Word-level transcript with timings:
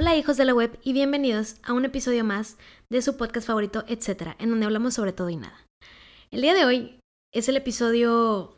Hola 0.00 0.16
hijos 0.16 0.38
de 0.38 0.46
la 0.46 0.54
web 0.54 0.78
y 0.82 0.94
bienvenidos 0.94 1.56
a 1.62 1.74
un 1.74 1.84
episodio 1.84 2.24
más 2.24 2.56
de 2.88 3.02
su 3.02 3.18
podcast 3.18 3.46
favorito, 3.46 3.84
etcétera, 3.86 4.34
en 4.38 4.48
donde 4.48 4.64
hablamos 4.64 4.94
sobre 4.94 5.12
todo 5.12 5.28
y 5.28 5.36
nada. 5.36 5.66
El 6.30 6.40
día 6.40 6.54
de 6.54 6.64
hoy 6.64 6.98
es 7.34 7.50
el 7.50 7.58
episodio 7.58 8.56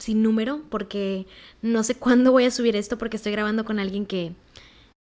sin 0.00 0.24
número 0.24 0.64
porque 0.70 1.28
no 1.62 1.84
sé 1.84 1.94
cuándo 1.94 2.32
voy 2.32 2.46
a 2.46 2.50
subir 2.50 2.74
esto 2.74 2.98
porque 2.98 3.16
estoy 3.16 3.30
grabando 3.30 3.64
con 3.64 3.78
alguien 3.78 4.06
que 4.06 4.34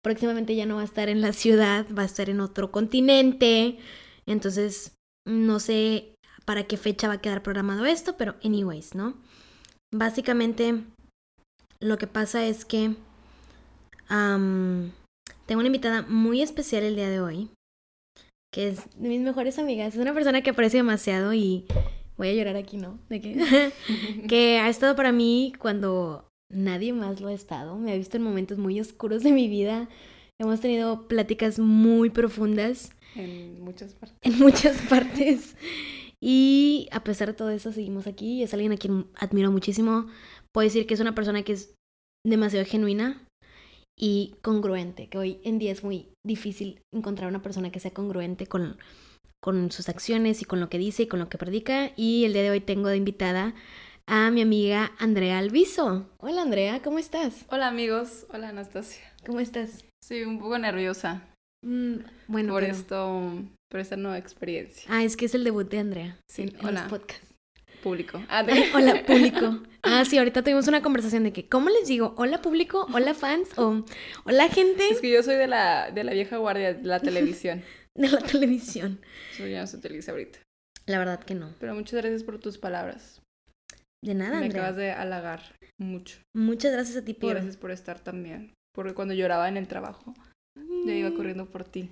próximamente 0.04 0.56
ya 0.56 0.68
no 0.68 0.76
va 0.76 0.82
a 0.82 0.86
estar 0.86 1.10
en 1.10 1.22
la 1.22 1.34
ciudad, 1.34 1.88
va 1.98 2.04
a 2.04 2.06
estar 2.06 2.30
en 2.30 2.40
otro 2.40 2.70
continente. 2.70 3.80
Entonces, 4.28 4.94
no 5.28 5.60
sé 5.60 6.14
para 6.46 6.66
qué 6.66 6.78
fecha 6.78 7.08
va 7.08 7.16
a 7.16 7.22
quedar 7.22 7.42
programado 7.42 7.86
esto, 7.86 8.16
pero 8.16 8.36
anyways, 8.44 8.94
¿no? 8.94 9.16
Básicamente, 9.92 10.84
lo 11.80 11.98
que 11.98 12.06
pasa 12.06 12.46
es 12.46 12.64
que 12.64 12.96
tengo 15.54 15.60
una 15.60 15.68
invitada 15.68 16.02
muy 16.02 16.42
especial 16.42 16.82
el 16.82 16.96
día 16.96 17.12
de 17.12 17.22
hoy, 17.22 17.52
que 18.52 18.70
es 18.70 18.90
de 18.98 19.08
mis 19.08 19.22
mejores 19.22 19.60
amigas. 19.60 19.94
Es 19.94 20.02
una 20.02 20.12
persona 20.12 20.42
que 20.42 20.50
aprecio 20.50 20.80
demasiado 20.80 21.32
y 21.32 21.68
voy 22.18 22.30
a 22.30 22.34
llorar 22.34 22.56
aquí, 22.56 22.78
¿no? 22.78 22.98
De 23.08 23.22
que, 23.22 23.72
que 24.28 24.58
ha 24.58 24.68
estado 24.68 24.96
para 24.96 25.12
mí 25.12 25.54
cuando 25.60 26.28
nadie 26.52 26.92
más 26.92 27.22
lo 27.22 27.28
ha 27.28 27.34
estado. 27.34 27.78
Me 27.78 27.92
ha 27.92 27.96
visto 27.96 28.18
en 28.18 28.24
momentos 28.24 28.58
muy 28.58 28.82
oscuros 28.82 29.22
de 29.22 29.32
mi 29.32 29.48
vida. 29.48 29.90
Hemos 30.42 30.60
tenido 30.60 31.08
pláticas 31.08 31.60
muy 31.60 32.10
profundas. 32.10 32.90
En 33.16 33.62
muchas 33.62 33.94
partes. 33.94 34.18
En 34.24 34.40
muchas 34.40 34.82
partes. 34.90 35.56
Y 36.20 36.88
a 36.92 37.04
pesar 37.04 37.28
de 37.28 37.36
todo 37.36 37.52
eso, 37.52 37.72
seguimos 37.72 38.08
aquí. 38.08 38.42
Es 38.42 38.56
alguien 38.56 38.72
a 38.72 38.78
quien 38.78 39.06
admiro 39.14 39.52
muchísimo. 39.52 40.08
Puedo 40.52 40.66
decir 40.66 40.88
que 40.88 40.96
es 40.96 41.00
una 41.00 41.14
persona 41.14 41.44
que 41.44 41.54
es 41.54 41.76
demasiado 42.26 42.66
genuina 42.66 43.28
y 43.98 44.36
congruente, 44.42 45.08
que 45.08 45.18
hoy 45.18 45.40
en 45.44 45.60
día 45.60 45.72
es 45.72 45.84
muy 45.84 46.10
difícil 46.26 46.82
encontrar 46.94 47.30
una 47.30 47.42
persona 47.42 47.72
que 47.72 47.80
sea 47.80 47.92
congruente 47.92 48.48
con, 48.48 48.78
con 49.42 49.72
sus 49.72 49.90
acciones 49.90 50.42
y 50.42 50.46
con 50.46 50.60
lo 50.60 50.70
que 50.70 50.78
dice 50.78 51.04
y 51.04 51.08
con 51.08 51.20
lo 51.20 51.30
que 51.30 51.38
predica. 51.38 51.92
Y 51.96 52.26
el 52.26 52.34
día 52.34 52.44
de 52.44 52.52
hoy 52.52 52.62
tengo 52.62 52.90
de 52.90 52.98
invitada 52.98 53.54
a 54.08 54.32
mi 54.32 54.42
amiga 54.42 54.92
Andrea 55.00 55.38
Alviso. 55.38 56.10
Hola 56.18 56.42
Andrea, 56.42 56.82
¿cómo 56.82 57.00
estás? 57.00 57.46
Hola 57.50 57.68
amigos, 57.68 58.26
hola 58.34 58.50
Anastasia. 58.50 59.04
¿Cómo 59.26 59.40
estás? 59.40 59.86
Sí, 60.02 60.24
un 60.24 60.40
poco 60.40 60.58
nerviosa. 60.58 61.24
Mm, 61.64 62.00
bueno, 62.28 62.54
por 62.54 62.64
esto, 62.64 63.22
por 63.70 63.80
esta 63.80 63.96
nueva 63.96 64.18
experiencia. 64.18 64.84
Ah, 64.90 65.04
es 65.04 65.16
que 65.16 65.26
es 65.26 65.36
el 65.36 65.46
debut 65.46 65.70
de 65.70 65.80
Andrea. 65.80 66.18
Sí, 66.30 66.44
en, 66.44 66.66
hola. 66.66 66.88
podcast. 66.90 67.33
Público. 67.84 68.24
Ah, 68.30 68.46
hola, 68.76 69.04
público. 69.06 69.62
Ah, 69.86 70.06
sí, 70.06 70.18
ahorita 70.18 70.42
tuvimos 70.44 70.70
una 70.70 70.82
conversación 70.82 71.26
de 71.26 71.34
que, 71.34 71.50
¿cómo 71.50 71.70
les 71.70 71.90
digo? 71.90 72.16
¿Hola, 72.18 72.42
público? 72.42 72.88
¿Hola, 72.94 73.14
fans? 73.14 73.50
¿O 73.58 73.84
hola, 74.24 74.48
gente? 74.48 74.88
Es 74.88 75.02
que 75.02 75.12
yo 75.12 75.22
soy 75.24 75.36
de 75.36 75.48
la, 75.48 75.92
de 75.92 76.06
la 76.06 76.14
vieja 76.14 76.38
guardia, 76.38 76.74
de 76.74 76.88
la 76.88 77.02
televisión. 77.02 77.62
de 77.94 78.08
la 78.08 78.20
televisión. 78.20 79.02
Eso 79.34 79.46
ya 79.46 79.60
no 79.60 79.68
se 79.68 79.76
utiliza 79.76 80.12
ahorita. 80.12 80.40
La 80.86 81.00
verdad 81.00 81.22
que 81.22 81.36
no. 81.36 81.54
Pero 81.60 81.76
muchas 81.76 82.02
gracias 82.02 82.24
por 82.24 82.40
tus 82.40 82.58
palabras. 82.58 83.22
De 84.02 84.14
nada, 84.14 84.40
Me 84.40 84.46
acabas 84.46 84.78
de 84.78 84.92
halagar 84.92 85.42
mucho. 85.78 86.20
Muchas 86.34 86.72
gracias 86.72 86.96
a 86.96 87.04
ti 87.04 87.14
por... 87.14 87.32
Y 87.32 87.34
gracias 87.34 87.58
por 87.58 87.72
estar 87.72 88.00
también. 88.00 88.54
Porque 88.74 88.94
cuando 88.94 89.14
lloraba 89.14 89.50
en 89.50 89.58
el 89.58 89.68
trabajo, 89.68 90.14
yo 90.56 90.92
iba 90.94 91.14
corriendo 91.14 91.46
por 91.46 91.66
ti. 91.66 91.90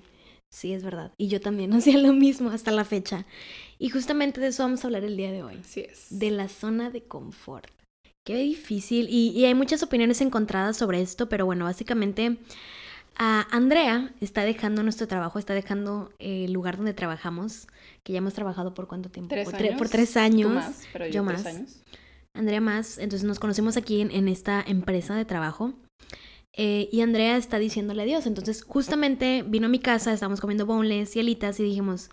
Sí, 0.52 0.74
es 0.74 0.84
verdad. 0.84 1.12
Y 1.18 1.30
yo 1.30 1.42
también 1.42 1.74
hacía 1.74 1.98
lo 1.98 2.14
mismo 2.14 2.50
hasta 2.50 2.72
la 2.72 2.86
fecha. 2.86 3.26
Y 3.80 3.90
justamente 3.90 4.40
de 4.42 4.48
eso 4.48 4.64
vamos 4.64 4.84
a 4.84 4.88
hablar 4.88 5.04
el 5.04 5.18
día 5.18 5.32
de 5.32 5.44
hoy. 5.44 5.58
Así 5.60 5.82
es. 5.82 6.08
De 6.10 6.30
la 6.30 6.48
zona 6.50 6.90
de 6.90 7.04
confort. 7.04 7.72
Qué 8.24 8.36
difícil. 8.36 9.08
Y, 9.10 9.44
hay 9.46 9.56
muchas 9.56 9.82
opiniones 9.82 10.22
encontradas 10.22 10.78
sobre 10.78 11.02
esto, 11.02 11.28
pero 11.28 11.48
bueno, 11.48 11.66
básicamente 11.66 12.38
Andrea 13.18 14.14
está 14.22 14.44
dejando 14.44 14.84
nuestro 14.84 15.08
trabajo, 15.08 15.40
está 15.40 15.56
dejando 15.56 16.14
el 16.20 16.54
lugar 16.54 16.78
donde 16.78 16.94
trabajamos, 16.94 17.68
que 18.04 18.14
ya 18.14 18.20
hemos 18.20 18.36
trabajado 18.36 18.76
por 18.76 18.88
cuánto 18.88 19.10
tiempo? 19.10 19.30
¿Tres 19.30 19.52
años? 19.54 19.78
por 19.78 19.90
tres 19.90 20.18
años. 20.18 20.52
más, 20.52 20.84
pero 20.94 21.08
yo, 21.08 21.24
más. 21.24 21.46
años. 21.48 21.82
Andrea 22.34 22.62
más. 22.62 23.00
Entonces 23.00 23.28
nos 23.28 23.40
conocimos 23.40 23.76
aquí 23.76 24.02
en 24.02 24.28
esta 24.28 24.64
empresa 24.68 25.16
de 25.16 25.26
trabajo. 25.26 25.74
Eh, 26.54 26.90
y 26.92 27.02
Andrea 27.02 27.38
está 27.38 27.60
diciéndole 27.60 28.04
adiós. 28.04 28.26
Entonces, 28.26 28.64
justamente 28.64 29.44
vino 29.48 29.68
a 29.68 29.70
mi 29.70 29.80
casa, 29.80 30.14
estábamos 30.14 30.42
comiendo 30.42 30.66
boneless 30.66 31.16
y 31.16 31.22
alitas 31.22 31.60
y 31.60 31.64
dijimos, 31.64 32.10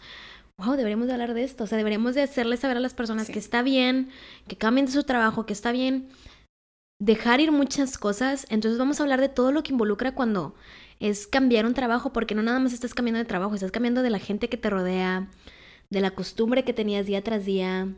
wow, 0.59 0.76
deberíamos 0.76 1.06
de 1.06 1.15
hablar 1.15 1.34
de 1.34 1.44
esto. 1.44 1.65
O 1.65 1.66
sea, 1.66 1.78
deberíamos 1.78 2.15
de 2.15 2.22
hacerle 2.22 2.56
saber 2.56 2.76
a 2.76 2.81
las 2.81 2.94
personas 2.94 3.28
que 3.28 3.38
está 3.38 3.62
bien, 3.62 4.10
que 4.47 4.56
cambien 4.56 4.87
de 4.87 4.93
su 4.93 5.04
trabajo, 5.04 5.47
que 5.47 5.53
está 5.53 5.72
bien 5.72 6.09
dejar 7.00 7.41
ir 7.41 7.53
muchas 7.53 7.99
cosas. 7.99 8.47
Entonces, 8.50 8.78
vamos 8.78 9.00
a 9.00 9.03
hablar 9.03 9.21
de 9.21 9.28
todo 9.28 9.53
lo 9.53 9.62
que 9.62 9.72
involucra 9.72 10.15
cuando 10.15 10.55
es 11.00 11.26
cambiar 11.26 11.66
un 11.66 11.75
trabajo, 11.75 12.12
porque 12.12 12.34
no 12.34 12.43
nada 12.43 12.59
más 12.59 12.72
estás 12.72 12.94
cambiando 12.94 13.19
de 13.19 13.25
trabajo, 13.25 13.55
estás 13.55 13.70
cambiando 13.70 14.03
de 14.03 14.10
la 14.10 14.19
gente 14.19 14.49
que 14.49 14.56
te 14.56 14.70
rodea, 14.70 15.28
de 15.91 16.00
la 16.00 16.10
costumbre 16.10 16.65
que 16.65 16.72
tenías 16.72 17.06
día 17.06 17.22
tras 17.22 17.44
día, 17.44 17.88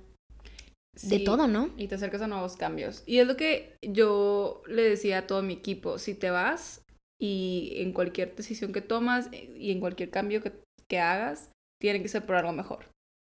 de 0.93 1.21
todo, 1.21 1.47
¿no? 1.47 1.71
Y 1.77 1.89
te 1.89 1.95
acercas 1.95 2.23
a 2.23 2.27
nuevos 2.27 2.57
cambios. 2.57 3.03
Y 3.07 3.19
es 3.19 3.27
lo 3.27 3.37
que 3.37 3.77
yo 3.83 4.63
le 4.67 4.83
decía 4.83 5.19
a 5.19 5.27
todo 5.27 5.43
mi 5.43 5.55
equipo, 5.55 5.99
si 5.99 6.15
te 6.15 6.31
vas 6.31 6.83
y 7.21 7.75
en 7.77 7.93
cualquier 7.93 8.35
decisión 8.35 8.73
que 8.73 8.81
tomas 8.81 9.31
y 9.33 9.71
en 9.71 9.81
cualquier 9.81 10.11
cambio 10.11 10.43
que, 10.43 10.53
que 10.89 10.99
hagas, 10.99 11.51
tiene 11.81 12.03
que 12.03 12.09
ser 12.09 12.27
por 12.27 12.37
algo 12.37 12.53
mejor. 12.53 12.87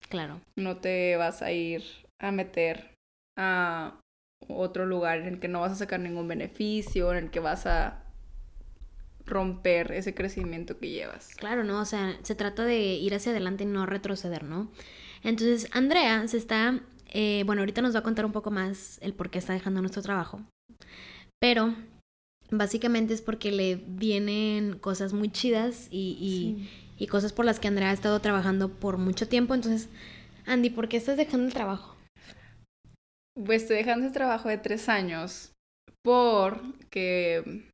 Claro. 0.09 0.41
No 0.57 0.79
te 0.79 1.17
vas 1.17 1.43
a 1.43 1.53
ir 1.53 1.85
a 2.21 2.33
meter 2.33 2.95
a 3.37 4.01
otro 4.49 4.87
lugar 4.87 5.19
en 5.21 5.27
el 5.27 5.41
que 5.41 5.49
no 5.49 5.61
vas 5.61 5.73
a 5.73 5.77
sacar 5.77 6.01
ningún 6.01 6.29
beneficio, 6.29 7.13
en 7.13 7.25
el 7.25 7.31
que 7.31 7.41
vas 7.41 7.67
a 7.67 8.05
romper 9.27 9.93
ese 9.93 10.15
crecimiento 10.15 10.79
que 10.79 10.91
llevas. 10.91 11.35
Claro, 11.37 11.63
¿no? 11.63 11.81
O 11.81 11.85
sea, 11.85 12.19
se 12.23 12.35
trata 12.35 12.65
de 12.65 12.81
ir 12.81 13.15
hacia 13.15 13.33
adelante 13.33 13.65
y 13.65 13.67
no 13.67 13.87
retroceder, 13.87 14.43
¿no? 14.43 14.71
Entonces, 15.23 15.69
Andrea 15.73 16.27
se 16.27 16.39
está 16.39 16.81
eh, 17.13 17.43
bueno, 17.45 17.63
ahorita 17.63 17.83
nos 17.83 17.95
va 17.95 18.01
a 18.01 18.05
contar 18.05 18.25
un 18.25 18.33
poco 18.33 18.51
más 18.51 18.99
el 19.03 19.15
por 19.15 19.31
qué 19.31 19.39
está 19.39 19.53
dejando 19.53 19.81
nuestro 19.81 20.03
trabajo. 20.03 20.41
Pero 21.41 21.75
básicamente 22.51 23.15
es 23.15 23.23
porque 23.23 23.51
le 23.51 23.77
vienen 23.77 24.79
cosas 24.79 25.13
muy 25.13 25.31
chidas 25.31 25.89
y, 25.91 26.69
y, 26.99 27.07
cosas 27.07 27.33
por 27.33 27.45
las 27.45 27.59
que 27.59 27.69
Andrea 27.69 27.91
ha 27.91 27.95
estado 27.95 28.21
trabajando 28.21 28.69
por 28.69 28.99
mucho 28.99 29.27
tiempo. 29.27 29.55
Entonces, 29.55 29.89
Andy, 30.47 30.71
¿por 30.71 30.89
qué 30.89 30.99
estás 30.99 31.17
dejando 31.17 31.47
el 31.47 31.53
trabajo? 31.53 31.97
Pues 33.35 33.63
estoy 33.63 33.79
dejando 33.79 34.07
el 34.07 34.13
trabajo 34.13 34.49
de 34.49 34.59
tres 34.59 34.89
años 34.89 35.53
porque 36.05 37.65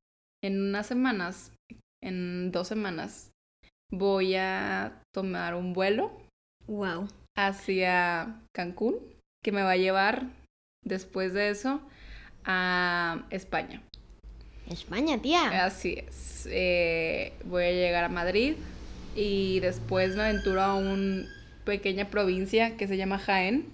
en 0.43 0.69
unas 0.69 0.87
semanas, 0.87 1.53
en 2.03 2.53
dos 2.53 2.69
semanas, 2.69 3.33
voy 3.91 4.37
a 4.37 5.03
tomar 5.13 5.55
un 5.55 5.73
vuelo. 5.73 6.13
Wow. 6.67 7.09
Hacia 7.37 8.41
Cancún 8.55 9.16
que 9.47 9.53
me 9.53 9.63
va 9.63 9.71
a 9.71 9.77
llevar 9.77 10.25
después 10.85 11.33
de 11.33 11.51
eso 11.51 11.81
a 12.45 13.23
España. 13.31 13.81
España, 14.69 15.23
tía. 15.23 15.65
Así 15.65 16.03
es. 16.05 16.49
Eh, 16.51 17.33
voy 17.45 17.63
a 17.63 17.71
llegar 17.71 18.03
a 18.03 18.09
Madrid 18.09 18.57
y 19.15 19.61
después 19.61 20.17
me 20.17 20.25
aventuro 20.25 20.63
a 20.63 20.75
una 20.75 21.29
pequeña 21.65 22.07
provincia 22.11 22.77
que 22.77 22.89
se 22.89 22.97
llama 22.97 23.21
Jaén, 23.21 23.67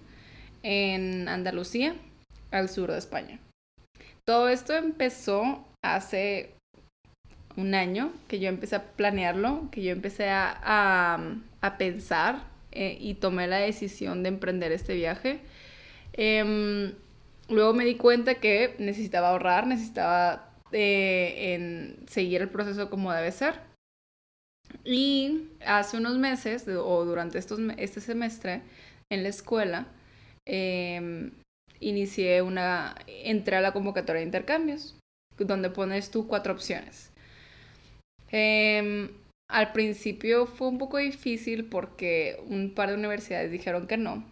en 0.62 1.27
Andalucía, 1.27 1.94
al 2.50 2.69
sur 2.69 2.93
de 2.93 2.99
España. 2.99 3.39
Todo 4.27 4.50
esto 4.50 4.75
empezó 4.75 5.65
hace 5.83 6.53
un 7.56 7.75
año 7.75 8.12
que 8.28 8.41
yo 8.41 8.50
empecé 8.50 8.77
a 8.77 8.84
planearlo, 8.93 9.71
que 9.71 9.83
yo 9.83 9.91
empecé 9.91 10.28
a, 10.28 11.19
a, 11.62 11.78
pensar 11.78 12.51
eh, 12.72 12.97
y 13.00 13.15
tomé 13.15 13.47
la 13.47 13.59
decisión 13.59 14.22
de 14.22 14.31
emprender 14.31 14.72
este 14.72 14.94
viaje. 14.94 15.41
Em, 16.15 16.93
luego 17.49 17.75
me 17.75 17.84
di 17.84 17.97
cuenta 17.97 18.37
que 18.37 18.75
necesitaba 18.78 19.31
ahorrar, 19.31 19.66
necesitaba 19.66 20.50
eh, 20.72 21.55
en 21.55 22.09
seguir 22.09 22.43
el 22.43 22.49
proceso 22.49 22.91
como 22.91 23.12
debe 23.12 23.33
ser. 23.33 23.60
Y 24.84 25.48
hace 25.66 25.98
unos 25.98 26.19
meses, 26.19 26.66
o 26.69 27.04
durante 27.04 27.39
estos, 27.39 27.60
este 27.77 28.01
semestre, 28.01 28.63
en 29.10 29.22
la 29.22 29.28
escuela, 29.28 29.86
em, 30.47 31.33
inicié 31.80 32.42
una, 32.42 32.95
entré 33.07 33.57
a 33.57 33.60
la 33.60 33.72
convocatoria 33.72 34.21
de 34.21 34.27
intercambios, 34.27 34.97
donde 35.39 35.71
pones 35.71 36.10
tú 36.10 36.27
cuatro 36.27 36.53
opciones. 36.53 37.10
Em, 38.30 39.10
al 39.53 39.72
principio 39.72 40.47
fue 40.47 40.69
un 40.69 40.78
poco 40.78 40.99
difícil 40.99 41.66
porque 41.66 42.41
un 42.49 42.75
par 42.75 42.89
de 42.89 42.97
universidades 42.97 43.51
dijeron 43.51 43.87
que 43.87 43.97
no, 43.99 44.25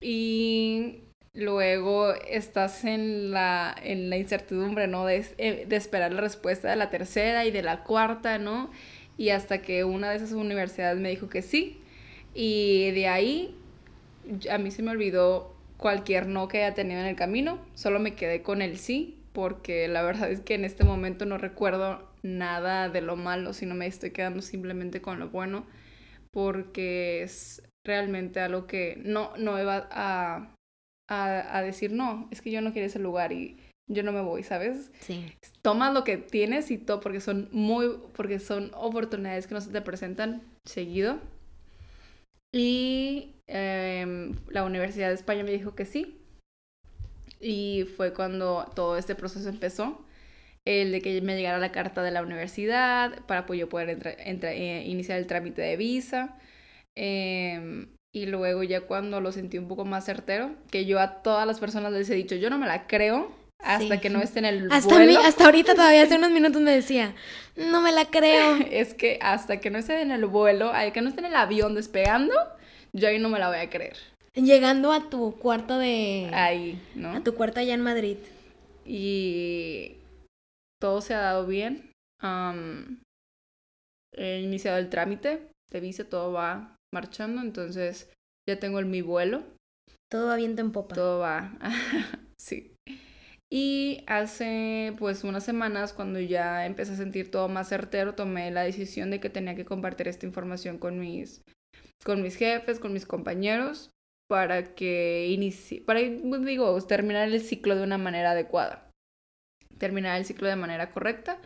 y 0.00 1.00
luego 1.34 2.14
estás 2.14 2.84
en 2.84 3.30
la, 3.32 3.74
en 3.82 4.10
la 4.10 4.16
incertidumbre, 4.16 4.86
¿no? 4.86 5.06
De, 5.06 5.24
eh, 5.38 5.66
de, 5.68 5.76
esperar 5.76 6.12
la 6.12 6.20
respuesta 6.20 6.70
de 6.70 6.76
la 6.76 6.90
tercera 6.90 7.46
y 7.46 7.50
de 7.50 7.62
la 7.62 7.82
cuarta, 7.84 8.38
¿no? 8.38 8.70
Y 9.16 9.30
hasta 9.30 9.62
que 9.62 9.84
una 9.84 10.10
de 10.10 10.16
esas 10.16 10.32
universidades 10.32 11.00
me 11.00 11.10
dijo 11.10 11.28
que 11.28 11.42
sí. 11.42 11.80
Y 12.34 12.90
de 12.92 13.08
ahí 13.08 13.56
a 14.50 14.58
mí 14.58 14.70
se 14.70 14.82
me 14.82 14.90
olvidó 14.90 15.54
cualquier 15.78 16.26
no 16.26 16.48
que 16.48 16.58
haya 16.58 16.74
tenido 16.74 17.00
en 17.00 17.06
el 17.06 17.16
camino, 17.16 17.60
solo 17.74 17.98
me 18.00 18.14
quedé 18.14 18.42
con 18.42 18.62
el 18.62 18.78
sí 18.78 19.17
porque 19.32 19.88
la 19.88 20.02
verdad 20.02 20.30
es 20.30 20.40
que 20.40 20.54
en 20.54 20.64
este 20.64 20.84
momento 20.84 21.26
no 21.26 21.38
recuerdo 21.38 22.08
nada 22.22 22.88
de 22.88 23.00
lo 23.00 23.16
malo, 23.16 23.52
sino 23.52 23.74
me 23.74 23.86
estoy 23.86 24.10
quedando 24.10 24.42
simplemente 24.42 25.00
con 25.00 25.18
lo 25.18 25.28
bueno, 25.28 25.66
porque 26.32 27.22
es 27.22 27.62
realmente 27.86 28.40
algo 28.40 28.66
que 28.66 29.00
no, 29.04 29.36
no 29.36 29.60
iba 29.60 29.88
a, 29.90 30.54
a, 31.08 31.56
a 31.56 31.62
decir, 31.62 31.92
no, 31.92 32.28
es 32.30 32.42
que 32.42 32.50
yo 32.50 32.60
no 32.60 32.72
quiero 32.72 32.86
ese 32.86 32.98
lugar 32.98 33.32
y 33.32 33.58
yo 33.88 34.02
no 34.02 34.12
me 34.12 34.20
voy, 34.20 34.42
¿sabes? 34.42 34.90
Sí. 35.00 35.32
Toma 35.62 35.90
lo 35.90 36.04
que 36.04 36.18
tienes 36.18 36.70
y 36.70 36.78
todo, 36.78 37.00
porque 37.00 37.20
son 37.20 37.48
muy, 37.52 37.98
porque 38.14 38.38
son 38.38 38.70
oportunidades 38.74 39.46
que 39.46 39.54
no 39.54 39.60
se 39.60 39.70
te 39.70 39.80
presentan 39.80 40.42
seguido. 40.64 41.18
Y 42.52 43.34
em, 43.46 44.34
la 44.48 44.64
Universidad 44.64 45.08
de 45.08 45.14
España 45.14 45.42
me 45.42 45.52
dijo 45.52 45.74
que 45.74 45.86
sí. 45.86 46.18
Y 47.40 47.84
fue 47.96 48.12
cuando 48.12 48.70
todo 48.74 48.96
este 48.96 49.14
proceso 49.14 49.48
empezó. 49.48 50.04
El 50.64 50.92
de 50.92 51.00
que 51.00 51.20
me 51.22 51.36
llegara 51.36 51.58
la 51.58 51.72
carta 51.72 52.02
de 52.02 52.10
la 52.10 52.22
universidad 52.22 53.20
para 53.26 53.46
pues, 53.46 53.58
yo 53.58 53.68
poder 53.68 53.88
entra- 53.90 54.16
entra- 54.18 54.52
eh, 54.52 54.84
iniciar 54.86 55.18
el 55.18 55.26
trámite 55.26 55.62
de 55.62 55.76
visa. 55.76 56.36
Em, 56.96 57.88
y 58.14 58.26
luego 58.26 58.62
ya 58.64 58.80
cuando 58.82 59.20
lo 59.20 59.32
sentí 59.32 59.56
un 59.58 59.68
poco 59.68 59.84
más 59.84 60.04
certero, 60.04 60.50
que 60.70 60.84
yo 60.84 60.98
a 61.00 61.22
todas 61.22 61.46
las 61.46 61.60
personas 61.60 61.92
les 61.92 62.10
he 62.10 62.14
dicho, 62.14 62.34
yo 62.34 62.50
no 62.50 62.58
me 62.58 62.66
la 62.66 62.86
creo 62.86 63.32
hasta 63.60 63.94
Sí. 63.94 64.00
que 64.00 64.10
no 64.10 64.20
esté 64.20 64.40
en 64.40 64.44
el 64.46 64.68
Hasta, 64.72 64.94
vuelo. 64.94 65.20
hasta 65.20 65.44
ahorita 65.44 65.74
todavía 65.74 66.02
hace 66.02 66.16
unos 66.18 66.30
minutos 66.32 66.60
me 66.60 66.72
decía, 66.72 67.14
no 67.56 67.80
me 67.80 67.92
la 67.92 68.06
creo. 68.06 68.56
es 68.70 68.94
que 68.94 69.18
hasta 69.22 69.60
que 69.60 69.70
no 69.70 69.78
esté 69.78 70.00
en 70.02 70.10
el 70.10 70.26
vuelo, 70.26 70.70
al 70.72 70.92
que 70.92 71.00
no 71.02 71.08
esté 71.08 71.20
en 71.20 71.26
el 71.26 71.36
avión 71.36 71.74
despegando, 71.74 72.34
yo 72.92 73.08
ahí 73.08 73.18
no 73.18 73.28
me 73.28 73.38
la 73.38 73.48
voy 73.48 73.58
a 73.58 73.70
creer. 73.70 73.96
Llegando 74.34 74.92
a 74.92 75.10
tu 75.10 75.36
cuarto 75.38 75.78
de... 75.78 76.30
Ahí, 76.32 76.80
¿no? 76.94 77.12
A 77.12 77.20
tu 77.22 77.34
cuarto 77.34 77.60
allá 77.60 77.74
en 77.74 77.80
Madrid. 77.82 78.18
Y 78.84 79.96
todo 80.80 81.00
se 81.00 81.14
ha 81.14 81.20
dado 81.20 81.46
bien. 81.46 81.90
He 84.14 84.40
iniciado 84.40 84.78
el 84.78 84.90
trámite 84.90 85.50
de 85.70 85.80
visa, 85.80 86.08
todo 86.08 86.32
va 86.32 86.76
marchando, 86.92 87.40
entonces 87.42 88.10
ya 88.48 88.58
tengo 88.58 88.78
el, 88.78 88.86
mi 88.86 89.02
vuelo, 89.02 89.42
Todo 90.10 90.28
va 90.28 90.36
viento 90.36 90.62
en 90.62 90.72
popa. 90.72 90.94
todo 90.94 91.18
va, 91.20 91.52
sí. 92.40 92.74
Y 93.50 94.04
hace 94.06 94.94
pues 94.98 95.24
unas 95.24 95.44
semanas, 95.44 95.92
cuando 95.92 96.18
ya 96.20 96.66
empecé 96.66 96.92
a 96.92 96.96
sentir 96.96 97.30
todo 97.30 97.48
más 97.48 97.68
certero, 97.68 98.14
tomé 98.14 98.50
la 98.50 98.62
decisión 98.62 99.10
de 99.10 99.20
que 99.20 99.30
tenía 99.30 99.54
que 99.54 99.64
compartir 99.64 100.08
esta 100.08 100.26
información 100.26 100.78
con 100.78 100.98
mis, 100.98 101.42
con 102.04 102.22
mis 102.22 102.36
jefes, 102.36 102.78
con 102.78 102.92
mis 102.92 103.06
compañeros, 103.06 103.90
para 104.28 104.74
que 104.74 105.28
inicie, 105.30 105.80
para, 105.80 106.00
digo, 106.00 106.80
terminar 106.86 107.28
el 107.28 107.40
ciclo 107.40 107.74
de 107.74 107.82
una 107.82 107.98
manera 107.98 108.32
adecuada, 108.32 108.90
terminar 109.78 110.18
el 110.18 110.24
ciclo 110.24 110.48
de 110.48 110.56
manera 110.56 110.90
correcta. 110.90 111.40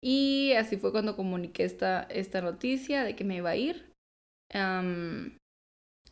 Y 0.00 0.52
así 0.52 0.76
fue 0.76 0.92
cuando 0.92 1.16
comuniqué 1.16 1.64
esta, 1.64 2.02
esta 2.04 2.40
noticia 2.40 3.02
de 3.02 3.16
que 3.16 3.24
me 3.24 3.36
iba 3.36 3.50
a 3.50 3.56
ir. 3.56 3.90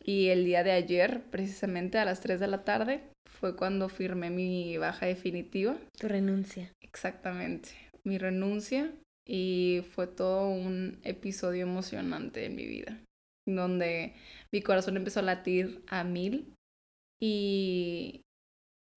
Y 0.03 0.27
el 0.27 0.45
día 0.45 0.63
de 0.63 0.71
ayer, 0.71 1.23
precisamente 1.31 1.97
a 1.97 2.05
las 2.05 2.19
3 2.21 2.39
de 2.39 2.47
la 2.47 2.63
tarde, 2.63 3.01
fue 3.29 3.55
cuando 3.55 3.87
firmé 3.87 4.29
mi 4.29 4.77
baja 4.77 5.05
definitiva. 5.05 5.77
Tu 5.97 6.07
renuncia. 6.07 6.71
Exactamente, 6.81 7.69
mi 8.03 8.17
renuncia. 8.17 8.91
Y 9.29 9.83
fue 9.93 10.07
todo 10.07 10.49
un 10.49 10.99
episodio 11.03 11.63
emocionante 11.63 12.45
en 12.45 12.55
mi 12.55 12.65
vida, 12.65 12.97
donde 13.55 14.13
mi 14.51 14.61
corazón 14.61 14.97
empezó 14.97 15.19
a 15.19 15.23
latir 15.23 15.83
a 15.87 16.03
mil 16.03 16.53
y 17.21 18.21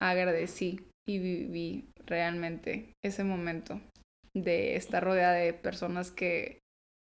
agradecí 0.01 0.87
y 1.07 1.19
viví 1.19 1.89
realmente 2.05 2.93
ese 3.03 3.23
momento 3.23 3.81
de 4.33 4.75
estar 4.75 5.03
rodeada 5.03 5.33
de 5.33 5.53
personas 5.53 6.11
que 6.11 6.59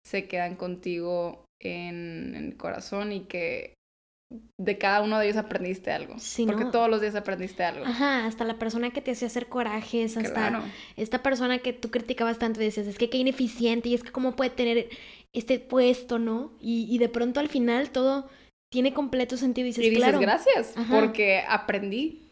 se 0.05 0.27
quedan 0.27 0.55
contigo 0.55 1.45
en, 1.61 2.35
en 2.35 2.45
el 2.45 2.57
corazón 2.57 3.11
y 3.11 3.21
que 3.25 3.75
de 4.57 4.77
cada 4.77 5.01
uno 5.01 5.19
de 5.19 5.25
ellos 5.25 5.37
aprendiste 5.37 5.91
algo. 5.91 6.15
Sí, 6.19 6.45
porque 6.45 6.65
¿no? 6.65 6.71
todos 6.71 6.89
los 6.89 7.01
días 7.01 7.15
aprendiste 7.15 7.63
algo. 7.63 7.85
Ajá, 7.85 8.25
hasta 8.25 8.45
la 8.45 8.57
persona 8.57 8.91
que 8.91 9.01
te 9.01 9.11
hacía 9.11 9.27
hacer 9.27 9.47
corajes, 9.47 10.17
hasta 10.17 10.31
Claro. 10.49 10.63
esta 10.97 11.21
persona 11.23 11.59
que 11.59 11.73
tú 11.73 11.91
criticabas 11.91 12.39
tanto 12.39 12.61
y 12.61 12.65
decías, 12.65 12.87
es 12.87 12.97
que 12.97 13.09
qué 13.09 13.17
ineficiente 13.17 13.89
y 13.89 13.93
es 13.93 14.03
que 14.03 14.11
cómo 14.11 14.35
puede 14.35 14.49
tener 14.51 14.89
este 15.33 15.59
puesto, 15.59 16.19
¿no? 16.19 16.53
Y, 16.59 16.87
y 16.93 16.97
de 16.97 17.09
pronto 17.09 17.39
al 17.39 17.49
final 17.49 17.89
todo 17.91 18.29
tiene 18.71 18.93
completo 18.93 19.37
sentido 19.37 19.65
y 19.65 19.69
dices, 19.69 19.85
y 19.85 19.89
dices 19.89 20.03
claro. 20.03 20.19
gracias 20.19 20.75
Ajá. 20.77 20.99
porque 20.99 21.43
aprendí, 21.47 22.31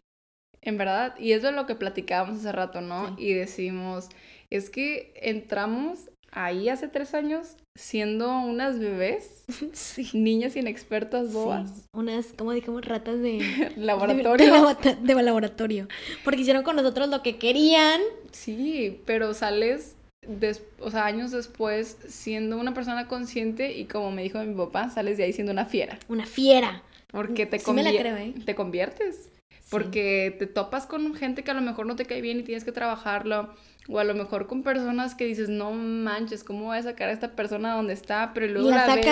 en 0.62 0.77
verdad. 0.77 1.15
Y 1.19 1.31
eso 1.33 1.50
es 1.50 1.56
lo 1.56 1.65
que 1.65 1.75
platicábamos 1.75 2.39
hace 2.39 2.51
rato, 2.51 2.81
¿no? 2.81 3.15
Sí. 3.18 3.24
Y 3.25 3.33
decimos, 3.33 4.09
es 4.50 4.69
que 4.69 5.13
entramos 5.15 6.09
ahí 6.31 6.69
hace 6.69 6.88
tres 6.88 7.13
años 7.13 7.56
siendo 7.75 8.30
unas 8.42 8.80
bebés, 8.80 9.44
sí. 9.74 10.10
niñas 10.13 10.56
inexpertas 10.56 11.31
bobas, 11.33 11.69
Sí, 11.69 11.81
unas, 11.94 12.28
como 12.38 12.51
dijimos, 12.51 12.86
ratas 12.86 13.19
de 13.19 13.72
laboratorio. 13.78 14.45
De, 15.01 15.22
laboratorio. 15.22 15.88
Porque 16.24 16.42
hicieron 16.42 16.63
con 16.63 16.75
nosotros 16.75 17.10
lo 17.10 17.22
que 17.24 17.38
querían. 17.38 18.01
Sí, 18.31 19.01
pero 19.06 19.33
sales, 19.33 19.95
des- 20.28 20.63
o 20.80 20.92
sea, 20.92 21.06
años 21.06 21.31
después 21.31 21.98
siendo 22.07 22.57
una 22.57 22.74
persona 22.74 23.07
consciente 23.07 23.78
y 23.78 23.86
como 23.86 24.12
me 24.12 24.24
dijo 24.24 24.39
mi 24.39 24.54
papá, 24.56 24.89
sales 24.89 25.18
de 25.18 25.24
ahí 25.25 25.33
siendo 25.33 25.51
una 25.51 25.66
fiera. 25.66 25.98
Una 26.07 26.25
fiera. 26.25 26.83
Porque 27.12 27.45
te, 27.45 27.60
Sí 27.60 27.72
me 27.74 27.83
la 27.83 27.92
creo, 27.92 28.16
¿eh? 28.16 28.33
te 28.45 28.56
conviertes. 28.56 29.28
Porque 29.71 30.35
te 30.38 30.47
topas 30.47 30.85
con 30.85 31.15
gente 31.15 31.44
que 31.44 31.51
a 31.51 31.53
lo 31.53 31.62
mejor 31.62 31.85
no 31.85 31.95
te 31.95 32.06
cae 32.06 32.21
bien 32.21 32.39
y 32.39 32.44
tienes 32.44 32.63
que 32.63 32.71
trabajarlo. 32.71 33.53
O 33.89 33.97
a 33.97 34.03
lo 34.03 34.13
mejor 34.13 34.45
con 34.45 34.62
personas 34.62 35.15
que 35.15 35.25
dices, 35.25 35.50
no 35.50 35.71
manches, 35.71 36.44
¿cómo 36.44 36.65
voy 36.65 36.77
a 36.77 36.83
sacar 36.83 37.09
a 37.09 37.13
esta 37.13 37.35
persona 37.35 37.73
donde 37.73 37.94
está? 37.94 38.31
Pero 38.33 38.47
luego 38.47 38.69
la 38.69 38.85
la, 38.85 38.95
ves 38.95 39.07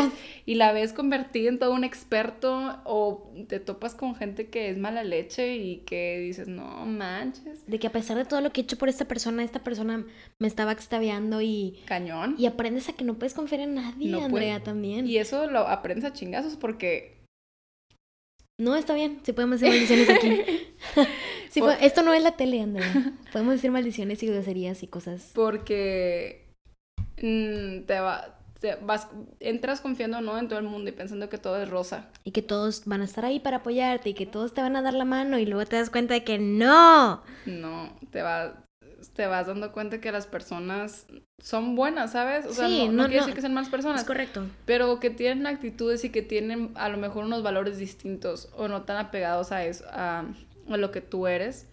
y 0.45 0.55
la 0.55 0.71
ves 0.73 0.93
convertida 0.93 1.49
en 1.49 1.57
todo 1.57 1.73
un 1.73 1.83
experto. 1.83 2.77
O 2.83 3.33
te 3.47 3.59
topas 3.59 3.95
con 3.95 4.15
gente 4.15 4.49
que 4.49 4.69
es 4.69 4.77
mala 4.77 5.03
leche 5.03 5.55
y 5.57 5.77
que 5.77 6.19
dices, 6.19 6.47
no 6.47 6.85
manches, 6.85 7.65
De 7.65 7.79
que 7.79 7.87
a 7.87 7.91
pesar 7.91 8.17
de 8.17 8.25
todo 8.25 8.41
lo 8.41 8.51
que 8.51 8.61
he 8.61 8.63
hecho 8.63 8.77
por 8.77 8.89
esta 8.89 9.05
persona, 9.05 9.43
esta 9.43 9.63
persona 9.63 10.05
me 10.37 10.47
estaba 10.47 10.71
extraviando 10.71 11.41
y, 11.41 11.79
cañón. 11.85 12.35
y 12.37 12.45
aprendes 12.45 12.89
a 12.89 12.93
que 12.93 13.03
no 13.03 13.15
puedes 13.15 13.33
confiar 13.33 13.61
en 13.61 13.75
nadie, 13.75 14.09
No 14.11 14.17
puede- 14.19 14.51
Andrea, 14.51 14.63
también. 14.63 15.07
Y 15.07 15.17
eso 15.17 15.47
lo 15.47 15.67
aprendes 15.67 16.05
a 16.05 16.13
chingazos 16.13 16.55
porque 16.57 17.18
No, 18.59 18.75
está 18.75 18.93
bien, 18.93 19.19
sí 19.23 19.33
podemos 19.33 19.59
decir 19.59 19.73
maldiciones 19.73 20.09
aquí. 20.09 20.41
Sí, 21.49 21.61
Por- 21.61 21.75
po- 21.77 21.83
esto 21.83 22.03
no 22.03 22.13
es 22.13 22.21
la 22.21 22.33
tele, 22.37 22.61
Andrea. 22.61 23.13
Podemos 23.33 23.55
decir 23.55 23.71
maldiciones 23.71 24.21
y 24.21 24.27
groserías 24.27 24.83
y 24.83 24.87
cosas. 24.87 25.31
porque 25.33 26.45
mm, 27.21 27.85
te 27.87 27.99
va 27.99 28.35
te 28.59 28.75
vas 28.75 29.07
entras 29.39 29.79
confiando 29.81 30.19
no 30.21 30.37
en 30.37 30.47
todo 30.49 30.59
el 30.59 30.65
mundo 30.65 30.89
y 30.89 30.93
pensando 30.93 31.27
que 31.29 31.37
todo 31.39 31.59
es 31.63 31.69
rosa. 31.69 32.09
Y 32.25 32.31
que 32.31 32.41
todos 32.41 32.83
van 32.85 33.01
a 33.01 33.05
estar 33.05 33.23
ahí 33.25 33.39
para 33.39 33.57
apoyarte 33.57 34.09
y 34.09 34.13
que 34.13 34.25
todos 34.27 34.53
te 34.53 34.61
van 34.61 34.75
a 34.75 34.81
dar 34.81 34.93
la 34.93 35.05
mano 35.05 35.39
y 35.39 35.45
luego 35.45 35.65
te 35.67 35.77
das 35.77 35.89
cuenta 35.89 36.13
de 36.13 36.23
que 36.25 36.37
no. 36.39 37.23
No, 37.45 37.97
te 38.11 38.21
va 38.21 38.65
te 39.13 39.25
vas 39.27 39.47
dando 39.47 39.71
cuenta 39.71 40.01
que 40.01 40.11
las 40.11 40.27
personas 40.27 41.07
son 41.41 41.75
buenas, 41.75 42.11
¿sabes? 42.11 42.45
O 42.45 42.53
sea, 42.53 42.67
Sí, 42.67 42.85
no, 42.87 42.91
no 42.91 43.03
no, 43.03 43.03
quiere 43.05 43.19
decir 43.21 43.33
que 43.35 43.41
sean 43.41 43.53
malas 43.53 43.69
personas, 43.69 44.01
Es 44.01 44.07
correcto. 44.07 44.45
pero 44.65 44.99
que 44.99 45.09
tienen 45.09 45.47
actitudes 45.47 46.03
y 46.05 46.09
que 46.09 46.21
tienen 46.21 46.71
a 46.75 46.89
lo 46.89 46.97
mejor 46.97 47.25
unos 47.25 47.43
valores 47.43 47.77
distintos 47.77 48.49
o 48.55 48.67
no 48.67 48.83
tan 48.83 48.97
apegados 48.97 49.51
a 49.51 49.65
eso, 49.65 49.85
a, 49.89 50.25
a 50.69 50.77
lo 50.77 50.91
que 50.91 51.01
tú 51.01 51.27
eres, 51.27 51.67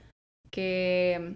que, 0.50 1.34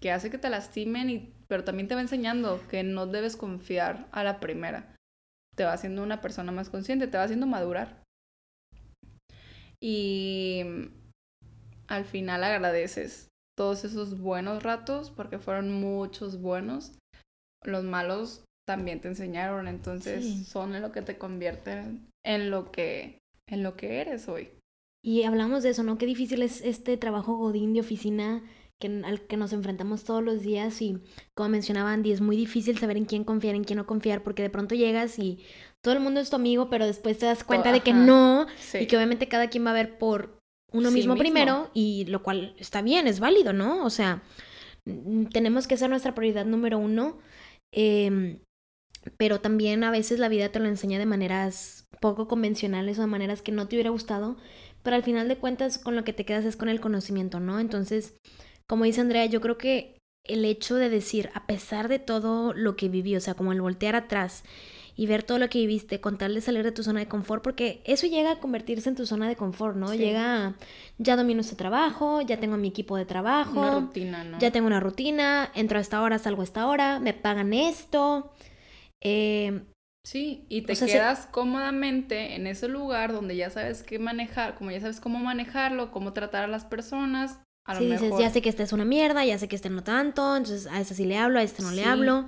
que 0.00 0.12
hace 0.12 0.30
que 0.30 0.38
te 0.38 0.50
lastimen, 0.50 1.10
y, 1.10 1.32
pero 1.48 1.64
también 1.64 1.88
te 1.88 1.94
va 1.94 2.00
enseñando 2.00 2.60
que 2.68 2.82
no 2.82 3.06
debes 3.06 3.36
confiar 3.36 4.06
a 4.12 4.22
la 4.24 4.38
primera. 4.40 4.94
Te 5.56 5.64
va 5.64 5.72
haciendo 5.72 6.02
una 6.02 6.20
persona 6.20 6.52
más 6.52 6.70
consciente, 6.70 7.06
te 7.08 7.18
va 7.18 7.24
haciendo 7.24 7.46
madurar. 7.46 8.02
Y 9.82 10.62
al 11.88 12.04
final 12.04 12.44
agradeces 12.44 13.29
todos 13.60 13.84
esos 13.84 14.18
buenos 14.18 14.62
ratos, 14.62 15.10
porque 15.10 15.38
fueron 15.38 15.70
muchos 15.70 16.40
buenos. 16.40 16.92
Los 17.62 17.84
malos 17.84 18.42
también 18.66 19.02
te 19.02 19.08
enseñaron, 19.08 19.68
entonces 19.68 20.24
Sí. 20.24 20.44
son 20.46 20.74
en 20.74 20.80
lo 20.80 20.92
que 20.92 21.02
te 21.02 21.18
convierten 21.18 22.06
en 22.24 22.50
lo 22.50 22.72
que 22.72 23.18
en 23.46 23.62
lo 23.62 23.76
que 23.76 24.00
eres 24.00 24.28
hoy. 24.28 24.48
Y 25.04 25.24
hablamos 25.24 25.62
de 25.62 25.70
eso, 25.70 25.82
¿no? 25.82 25.98
Qué 25.98 26.06
difícil 26.06 26.40
es 26.40 26.62
este 26.62 26.96
trabajo 26.96 27.36
godín 27.36 27.74
de 27.74 27.80
oficina 27.80 28.42
que, 28.80 29.02
al 29.04 29.20
que 29.26 29.36
nos 29.36 29.52
enfrentamos 29.52 30.04
todos 30.04 30.22
los 30.22 30.40
días 30.40 30.80
y 30.80 30.98
como 31.36 31.50
mencionaba 31.50 31.92
Andy, 31.92 32.12
es 32.12 32.22
muy 32.22 32.38
difícil 32.38 32.78
saber 32.78 32.96
en 32.96 33.04
quién 33.04 33.24
confiar, 33.24 33.54
en 33.56 33.64
quién 33.64 33.76
no 33.76 33.86
confiar, 33.86 34.22
porque 34.22 34.40
de 34.42 34.48
pronto 34.48 34.74
llegas 34.74 35.18
y 35.18 35.44
todo 35.84 35.92
el 35.92 36.00
mundo 36.00 36.20
es 36.20 36.30
tu 36.30 36.36
amigo, 36.36 36.70
pero 36.70 36.86
después 36.86 37.18
te 37.18 37.26
das 37.26 37.44
cuenta 37.44 37.72
de 37.72 37.80
que 37.80 37.92
no 37.92 38.46
Sí. 38.58 38.78
y 38.78 38.86
que 38.86 38.96
obviamente 38.96 39.28
cada 39.28 39.50
quien 39.50 39.66
va 39.66 39.72
a 39.72 39.74
ver 39.74 39.98
por 39.98 40.39
uno 40.72 40.88
Sí 40.88 40.96
mismo, 40.96 41.14
mismo. 41.14 41.16
primero 41.16 41.70
y 41.74 42.04
lo 42.06 42.22
cual 42.22 42.54
está 42.58 42.82
bien, 42.82 43.06
es 43.06 43.20
válido, 43.20 43.52
¿no? 43.52 43.84
O 43.84 43.90
sea, 43.90 44.22
mm, 44.84 45.26
tenemos 45.26 45.66
que 45.66 45.76
ser 45.76 45.90
nuestra 45.90 46.14
prioridad 46.14 46.46
número 46.46 46.78
uno, 46.78 47.18
em, 47.72 48.40
pero 49.16 49.40
también 49.40 49.84
a 49.84 49.90
veces 49.90 50.18
la 50.18 50.28
vida 50.28 50.50
te 50.50 50.60
lo 50.60 50.66
enseña 50.66 50.98
de 50.98 51.06
maneras 51.06 51.86
poco 52.00 52.28
convencionales 52.28 52.98
o 52.98 53.02
de 53.02 53.06
maneras 53.06 53.42
que 53.42 53.52
no 53.52 53.68
te 53.68 53.76
hubiera 53.76 53.90
gustado, 53.90 54.36
pero 54.82 54.96
al 54.96 55.02
final 55.02 55.28
de 55.28 55.36
cuentas 55.36 55.78
con 55.78 55.96
lo 55.96 56.04
que 56.04 56.12
te 56.12 56.24
quedas 56.24 56.44
es 56.44 56.56
con 56.56 56.68
el 56.68 56.80
conocimiento, 56.80 57.40
¿no? 57.40 57.60
Entonces, 57.60 58.16
como 58.68 58.84
dice 58.84 59.00
Andrea, 59.00 59.26
yo 59.26 59.40
creo 59.40 59.58
que 59.58 59.98
el 60.24 60.44
hecho 60.44 60.76
de 60.76 60.88
decir, 60.90 61.30
a 61.34 61.46
pesar 61.46 61.88
de 61.88 61.98
todo 61.98 62.52
lo 62.52 62.76
que 62.76 62.88
viví, 62.88 63.16
o 63.16 63.20
sea, 63.20 63.34
como 63.34 63.52
el 63.52 63.60
voltear 63.60 63.96
atrás 63.96 64.44
y 65.00 65.06
ver 65.06 65.22
todo 65.22 65.38
lo 65.38 65.48
que 65.48 65.60
viviste, 65.60 65.98
con 65.98 66.18
tal 66.18 66.34
de 66.34 66.42
salir 66.42 66.62
de 66.62 66.72
tu 66.72 66.82
zona 66.82 67.00
de 67.00 67.08
confort, 67.08 67.42
porque 67.42 67.80
eso 67.86 68.06
llega 68.06 68.32
a 68.32 68.38
convertirse 68.38 68.90
en 68.90 68.96
tu 68.96 69.06
zona 69.06 69.28
de 69.30 69.34
confort, 69.36 69.74
¿no? 69.74 69.94
Llega, 69.94 70.56
ya 70.98 71.16
domino 71.16 71.40
este 71.40 71.56
trabajo, 71.56 72.20
ya 72.20 72.38
tengo 72.38 72.58
mi 72.58 72.68
equipo 72.68 72.98
de 72.98 73.06
trabajo, 73.06 73.60
Una 73.60 73.70
rutina, 73.80 74.24
¿no? 74.24 74.38
ya 74.38 74.50
tengo 74.50 74.66
una 74.66 74.78
rutina, 74.78 75.50
entro 75.54 75.78
a 75.78 75.80
esta 75.80 76.02
hora, 76.02 76.18
salgo 76.18 76.42
a 76.42 76.44
esta 76.44 76.66
hora, 76.66 77.00
me 77.00 77.14
pagan 77.14 77.54
esto. 77.54 78.30
Eh, 79.00 79.62
Sí, 80.06 80.44
y 80.50 80.62
te 80.62 80.72
O 80.72 80.76
sea, 80.76 80.86
se- 80.88 80.94
quedas 80.94 81.26
cómodamente 81.30 82.34
en 82.34 82.46
ese 82.46 82.68
lugar 82.68 83.12
donde 83.12 83.36
ya 83.36 83.48
sabes 83.50 83.82
qué 83.82 83.98
manejar, 83.98 84.54
como 84.54 84.70
ya 84.70 84.80
sabes 84.80 85.00
cómo 85.00 85.18
manejarlo, 85.18 85.92
cómo 85.92 86.12
tratar 86.12 86.44
a 86.44 86.46
las 86.46 86.64
personas, 86.64 87.38
a 87.66 87.74
lo 87.74 87.80
mejor. 87.82 88.02
dices, 88.08 88.18
ya 88.18 88.30
sé 88.30 88.40
que 88.42 88.48
esta 88.48 88.62
es 88.62 88.72
una 88.72 88.84
mierda, 88.86 89.24
ya 89.24 89.38
sé 89.38 89.46
que 89.48 89.56
este 89.56 89.68
no 89.70 89.82
tanto, 89.82 90.36
entonces 90.36 90.66
a 90.66 90.80
esta 90.80 90.94
sí 90.94 91.04
le 91.06 91.16
hablo, 91.18 91.38
a 91.38 91.42
este 91.42 91.62
no 91.62 91.70
le 91.70 91.82
Sí. 91.82 91.88
hablo. 91.88 92.26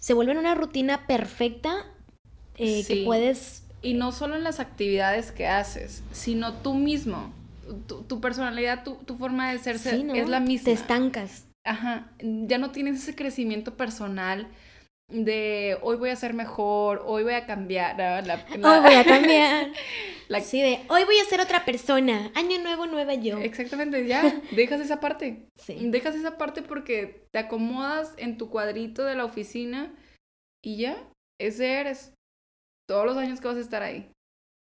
Se 0.00 0.14
vuelve 0.14 0.38
una 0.38 0.54
rutina 0.54 1.08
perfecta 1.08 1.87
eh, 2.58 2.84
que 2.86 2.94
Sí. 2.94 3.02
puedes 3.04 3.64
Y 3.80 3.94
no 3.94 4.10
solo 4.10 4.34
en 4.34 4.42
las 4.42 4.58
actividades 4.58 5.30
que 5.30 5.46
haces, 5.46 6.02
sino 6.12 6.52
tú 6.54 6.74
mismo. 6.74 7.32
Tu, 7.86 8.02
tu 8.02 8.20
personalidad, 8.20 8.82
tu, 8.82 8.96
tu 8.96 9.16
forma 9.16 9.52
de 9.52 9.58
ser 9.60 9.78
Sí, 9.78 10.02
¿no? 10.02 10.14
es 10.14 10.28
la 10.28 10.40
misma. 10.40 10.64
Te 10.64 10.72
estancas. 10.72 11.44
Ajá, 11.64 12.10
ya 12.20 12.58
no 12.58 12.70
tienes 12.72 12.96
ese 13.02 13.14
crecimiento 13.14 13.76
personal 13.76 14.48
de 15.10 15.78
hoy 15.82 15.96
voy 15.96 16.10
a 16.10 16.16
ser 16.16 16.34
mejor, 16.34 17.02
hoy 17.06 17.22
voy 17.22 17.34
a 17.34 17.46
cambiar. 17.46 17.96
la- 17.96 18.20
la- 18.22 18.44
Hoy 18.52 18.80
voy 18.82 18.94
a 18.94 19.04
cambiar. 19.04 19.68
la- 20.28 20.40
Sí, 20.40 20.60
de 20.60 20.80
hoy 20.88 21.04
voy 21.04 21.18
a 21.18 21.24
ser 21.24 21.40
otra 21.40 21.64
persona. 21.64 22.30
Año 22.34 22.58
nuevo, 22.60 22.86
nueva 22.86 23.14
yo. 23.14 23.38
Exactamente, 23.38 24.06
ya, 24.06 24.40
dejas 24.56 24.80
esa 24.80 24.98
parte. 25.00 25.46
Sí. 25.56 25.76
Dejas 25.90 26.14
esa 26.14 26.36
parte 26.36 26.62
porque 26.62 27.26
te 27.32 27.38
acomodas 27.38 28.12
en 28.16 28.36
tu 28.38 28.50
cuadrito 28.50 29.04
de 29.04 29.14
la 29.14 29.24
oficina 29.24 29.94
y 30.64 30.78
ya, 30.78 30.96
ese 31.40 31.74
eres. 31.74 32.12
Todos 32.88 33.04
los 33.06 33.16
años 33.16 33.40
que 33.40 33.48
vas 33.48 33.56
a 33.56 33.60
estar 33.60 33.82
ahí. 33.82 34.10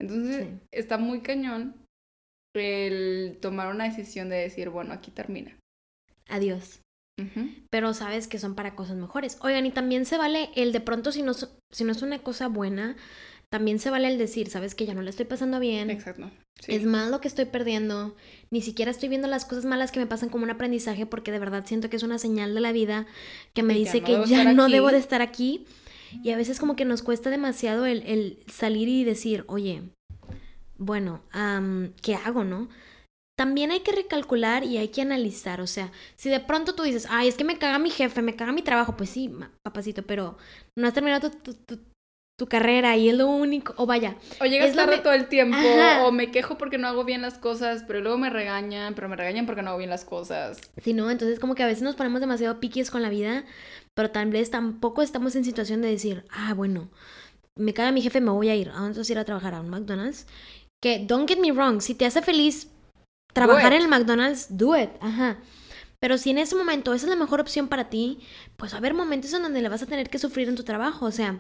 Entonces, 0.01 0.47
Sí. 0.47 0.59
está 0.73 0.99
muy 0.99 1.21
cañón 1.21 1.75
el 2.55 3.39
tomar 3.41 3.73
una 3.73 3.85
decisión 3.85 4.29
de 4.29 4.37
decir, 4.37 4.71
bueno, 4.71 4.93
aquí 4.93 5.11
termina. 5.11 5.57
Adiós. 6.29 6.81
Pero 7.69 7.93
sabes 7.93 8.29
que 8.29 8.39
son 8.39 8.55
para 8.55 8.75
cosas 8.75 8.97
mejores. 8.97 9.37
Oigan, 9.43 9.67
y 9.67 9.71
también 9.71 10.07
se 10.07 10.17
vale 10.17 10.49
el 10.57 10.73
de 10.73 10.81
pronto, 10.81 11.13
si 11.13 11.23
no, 11.23 11.35
si 11.35 11.85
no 11.85 11.93
es 11.93 12.01
una 12.01 12.21
cosa 12.21 12.49
buena, 12.49 12.97
también 13.51 13.79
se 13.79 13.91
vale 13.91 14.09
el 14.09 14.17
decir, 14.17 14.49
sabes 14.49 14.75
que 14.75 14.87
ya 14.87 14.95
no 14.95 15.03
le 15.03 15.11
estoy 15.11 15.27
pasando 15.27 15.61
bien. 15.61 15.91
Exacto. 15.91 16.31
Sí. 16.61 16.75
Es 16.75 16.85
más 16.85 17.11
lo 17.11 17.21
que 17.21 17.29
estoy 17.29 17.45
perdiendo. 17.45 18.17
Ni 18.51 18.63
siquiera 18.63 18.91
estoy 18.91 19.11
viendo 19.11 19.29
las 19.29 19.45
cosas 19.45 19.67
malas 19.67 19.93
que 19.93 20.01
me 20.01 20.07
pasan 20.07 20.31
como 20.31 20.45
un 20.45 20.51
aprendizaje 20.51 21.05
porque 21.05 21.31
de 21.31 21.39
verdad 21.41 21.67
siento 21.67 21.91
que 21.91 21.97
es 21.97 22.03
una 22.03 22.19
señal 22.19 22.55
de 22.55 22.61
la 22.61 22.73
vida 22.73 23.07
que 23.53 23.63
me 23.63 23.75
Y 23.75 23.81
dice 23.81 24.01
ya 24.01 24.09
no 24.17 24.25
que 24.25 24.31
ya 24.31 24.53
no 24.55 24.69
debo 24.69 24.89
de 24.91 24.99
estar 24.99 25.21
aquí. 25.21 25.67
Y 26.23 26.31
a 26.31 26.37
veces 26.37 26.59
como 26.59 26.77
que 26.77 26.85
nos 26.85 27.03
cuesta 27.03 27.31
demasiado 27.31 27.87
el, 27.87 28.03
el 28.07 28.39
salir 28.53 28.89
y 28.89 29.05
decir, 29.05 29.45
oye, 29.49 29.83
bueno, 30.79 31.23
am, 31.33 31.93
¿qué 32.03 32.15
hago, 32.15 32.45
no? 32.45 32.69
También 33.39 33.71
hay 33.71 33.81
que 33.81 33.93
recalcular 33.93 34.65
y 34.65 34.77
hay 34.77 34.89
que 34.89 35.03
analizar. 35.03 35.61
O 35.61 35.67
sea, 35.67 35.91
si 36.17 36.29
de 36.29 36.41
pronto 36.41 36.75
tú 36.75 36.83
dices, 36.83 37.07
ay, 37.11 37.29
es 37.29 37.37
que 37.37 37.45
me 37.45 37.59
caga 37.59 37.79
mi 37.79 37.91
jefe, 37.91 38.21
me 38.23 38.37
caga 38.37 38.53
mi 38.53 38.63
trabajo, 38.63 38.97
pues 38.97 39.11
sí, 39.11 39.31
papacito, 39.63 40.03
pero 40.03 40.37
no 40.77 40.87
has 40.87 40.95
terminado 40.95 41.31
tu, 41.31 41.39
tu- 41.39 41.55
tu- 41.55 41.81
tu 42.39 42.47
carrera 42.47 42.97
y 42.97 43.11
es 43.11 43.15
lo 43.15 43.27
único. 43.29 43.75
O 43.77 43.85
vaya, 43.85 44.17
O 44.41 44.47
llegas 44.47 44.75
tarde 44.75 44.97
me- 44.97 45.03
todo 45.03 45.13
el 45.13 45.29
tiempo, 45.29 45.57
Ajá. 45.59 46.07
o 46.07 46.13
me 46.13 46.31
quejo 46.31 46.57
porque 46.57 46.79
no 46.79 46.89
hago 46.89 47.05
bien 47.05 47.21
las 47.21 47.37
cosas, 47.37 47.85
pero 47.87 48.01
luego 48.01 48.17
me 48.17 48.31
regañan, 48.31 48.95
pero 48.95 49.11
me 49.11 49.17
regañan 49.17 49.45
porque 49.45 49.61
no 49.63 49.69
hago 49.71 49.79
bien 49.79 49.91
las 49.91 50.07
cosas. 50.07 50.59
Sí, 50.83 50.95
¿no? 50.95 51.11
Entonces 51.11 51.39
como 51.39 51.55
que 51.55 51.63
a 51.63 51.67
veces 51.67 51.83
nos 51.83 51.97
ponemos 51.97 52.21
demasiado 52.23 52.59
piquis 52.59 52.91
con 52.91 53.03
la 53.03 53.11
vida, 53.11 53.45
pero 53.95 54.11
tal 54.11 54.31
vez 54.31 54.51
tampoco 54.51 55.03
estamos 55.03 55.35
en 55.37 55.45
situación 55.45 55.83
de 55.83 55.89
decir, 55.89 56.25
ah, 56.31 56.55
bueno, 56.55 56.89
me 57.57 57.75
caga 57.75 57.93
mi 57.93 58.01
jefe, 58.03 58.21
me 58.21 58.31
voy 58.31 58.49
a 58.49 58.57
ir. 58.57 58.71
¿A 58.71 58.75
dónde 58.81 58.99
vas 58.99 59.09
a 59.09 59.13
ir 59.13 59.19
a 59.19 59.25
trabajar? 59.25 59.55
¿A 59.55 59.61
un 59.61 59.69
McDonald's? 59.69 60.27
Que, 60.83 60.99
don't 61.07 61.29
get 61.29 61.39
me 61.39 61.53
wrong, 61.53 61.81
si 61.81 61.95
te 61.95 62.07
hace 62.07 62.23
feliz 62.23 62.69
trabajar 63.35 63.73
en 63.75 63.83
el 63.83 63.89
McDonald's, 63.89 64.47
do 64.57 64.77
it, 64.77 64.91
ajá. 65.01 65.39
Pero 66.01 66.17
si 66.17 66.31
en 66.31 66.39
ese 66.39 66.57
momento 66.57 66.95
esa 66.95 67.05
es 67.05 67.11
la 67.11 67.17
mejor 67.17 67.41
opción 67.41 67.69
para 67.69 67.91
ti, 67.91 68.21
pues 68.57 68.73
va 68.73 68.77
a 68.77 68.79
haber 68.79 68.95
momentos 68.95 69.35
en 69.35 69.43
donde 69.43 69.61
le 69.61 69.69
vas 69.69 69.83
a 69.83 69.87
tener 69.87 70.09
que 70.09 70.19
sufrir 70.19 70.49
en 70.49 70.55
tu 70.57 70.63
trabajo. 70.65 71.05
O 71.05 71.11
sea, 71.13 71.39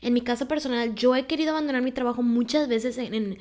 en 0.00 0.12
mi 0.12 0.20
caso 0.20 0.48
personal, 0.48 0.96
yo 0.96 1.14
he 1.14 1.26
querido 1.28 1.52
abandonar 1.52 1.82
mi 1.82 1.92
trabajo 1.92 2.20
muchas 2.22 2.66
veces 2.66 2.98
en, 2.98 3.14
en- 3.14 3.38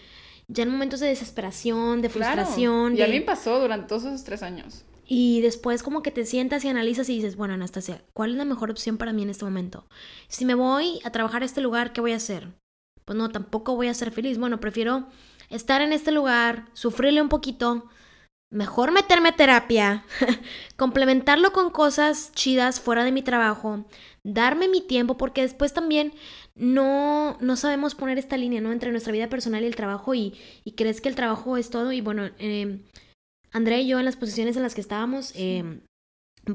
ya 0.48 0.64
en 0.64 0.70
momentos 0.70 1.00
de 1.00 1.08
desesperación, 1.08 2.02
de 2.04 2.10
Claro. 2.10 2.36
frustración. 2.44 2.96
Y 2.96 3.02
a 3.02 3.06
de- 3.08 3.12
mí 3.14 3.20
me 3.20 3.26
pasó 3.26 3.60
durante 3.60 3.88
todos 3.88 4.04
esos 4.06 4.24
tres 4.24 4.44
años. 4.44 4.84
Y 5.12 5.42
después 5.42 5.82
como 5.82 6.04
que 6.04 6.12
te 6.12 6.24
sientas 6.24 6.64
y 6.64 6.70
analizas 6.70 7.10
y 7.10 7.16
dices, 7.16 7.36
bueno, 7.36 7.56
Anastasia, 7.56 8.04
¿cuál 8.14 8.30
es 8.30 8.38
la 8.38 8.46
mejor 8.46 8.70
opción 8.70 9.00
para 9.00 9.12
mí 9.12 9.24
en 9.24 9.32
este 9.32 9.44
momento? 9.44 9.88
Si 10.28 10.46
me 10.46 10.54
voy 10.54 11.00
a 11.04 11.10
trabajar 11.10 11.42
a 11.42 11.46
este 11.46 11.62
lugar, 11.62 11.94
¿qué 11.94 12.00
voy 12.00 12.14
a 12.14 12.18
hacer? 12.18 12.50
Pues 13.06 13.18
no, 13.18 13.30
tampoco 13.30 13.76
voy 13.76 13.88
a 13.88 13.94
ser 13.96 14.12
feliz. 14.12 14.38
Bueno, 14.38 14.60
prefiero 14.60 15.08
estar 15.50 15.82
en 15.82 15.94
este 15.94 16.12
lugar, 16.12 16.68
sufrirle 16.74 17.24
un 17.24 17.30
poquito, 17.30 17.90
mejor 18.52 18.92
meterme 18.92 19.30
a 19.30 19.36
terapia, 19.36 20.06
complementarlo 20.78 21.54
con 21.54 21.72
cosas 21.72 22.32
chidas 22.34 22.80
fuera 22.80 23.04
de 23.04 23.12
mi 23.12 23.24
trabajo, 23.24 23.86
darme 24.24 24.68
mi 24.68 24.82
tiempo, 24.82 25.18
porque 25.18 25.42
después 25.42 25.74
también 25.74 26.14
no, 26.54 27.36
no 27.42 27.56
sabemos 27.56 27.96
poner 27.96 28.20
esta 28.20 28.38
línea, 28.38 28.62
¿no? 28.62 28.72
Entre 28.72 28.92
nuestra 28.92 29.12
vida 29.12 29.28
personal 29.28 29.64
y 29.64 29.68
el 29.68 29.76
trabajo 29.76 30.14
y, 30.14 30.38
y 30.64 30.74
crees 30.74 31.02
que 31.02 31.10
el 31.10 31.16
trabajo 31.16 31.58
es 31.58 31.72
todo 31.72 31.92
y 31.94 32.02
bueno, 32.02 32.30
eh, 32.38 32.80
Andrea 33.52 33.80
y 33.80 33.88
yo 33.88 34.00
en 34.00 34.06
las 34.06 34.16
posiciones 34.16 34.56
en 34.58 34.64
las 34.64 34.76
que 34.76 34.82
estábamos, 34.82 35.32
eh, 35.36 35.82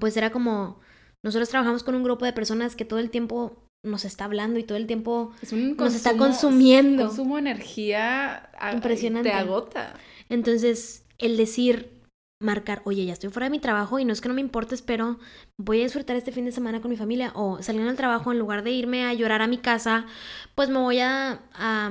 pues 0.01 0.17
era 0.17 0.31
como, 0.31 0.81
nosotros 1.23 1.49
trabajamos 1.49 1.83
con 1.83 1.95
un 1.95 2.03
grupo 2.03 2.25
de 2.25 2.33
personas 2.33 2.77
que 2.77 2.85
todo 2.85 2.99
el 2.99 3.11
tiempo 3.11 3.65
nos 3.85 4.05
está 4.05 4.25
hablando 4.25 4.59
y 4.59 4.65
todo 4.65 4.79
el 4.79 4.87
tiempo 4.87 5.33
Es 5.43 5.53
un 5.53 5.77
Nos 5.77 5.95
está 5.95 6.17
consumiendo. 6.17 7.07
Consumo 7.07 7.39
energía 7.39 8.51
Impresionante. 8.73 9.29
Te 9.29 9.35
agota. 9.35 9.95
Entonces, 10.29 11.05
el 11.19 11.37
decir, 11.37 12.01
marcar, 12.41 12.83
oye, 12.85 13.05
ya 13.05 13.13
estoy 13.13 13.31
fuera 13.31 13.47
de 13.47 13.51
mi 13.51 13.61
trabajo 13.61 13.99
y 13.99 14.05
no 14.05 14.13
es 14.13 14.21
que 14.21 14.29
no 14.29 14.35
me 14.35 14.41
importe, 14.41 14.77
pero 14.85 15.19
voy 15.59 15.81
a 15.81 15.85
disfrutar 15.85 16.17
este 16.17 16.33
fin 16.33 16.45
de 16.45 16.53
semana 16.53 16.81
con 16.81 16.91
mi 16.91 16.97
familia 16.97 17.33
o 17.35 17.63
saliendo 17.63 17.89
del 17.89 17.97
trabajo, 17.97 18.33
en 18.33 18.39
lugar 18.39 18.65
de 18.65 18.71
irme 18.71 19.05
a 19.05 19.13
llorar 19.13 19.43
a 19.43 19.47
mi 19.47 19.59
casa, 19.59 20.07
pues 20.55 20.71
me 20.71 20.79
voy 20.79 21.01
a, 21.01 21.43
a, 21.53 21.91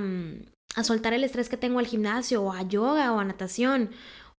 a 0.76 0.84
soltar 0.84 1.14
el 1.14 1.24
estrés 1.24 1.48
que 1.48 1.58
tengo 1.58 1.80
al 1.80 1.88
gimnasio 1.88 2.44
o 2.44 2.54
a 2.54 2.64
yoga 2.64 3.14
o 3.14 3.20
a 3.20 3.26
natación 3.26 3.92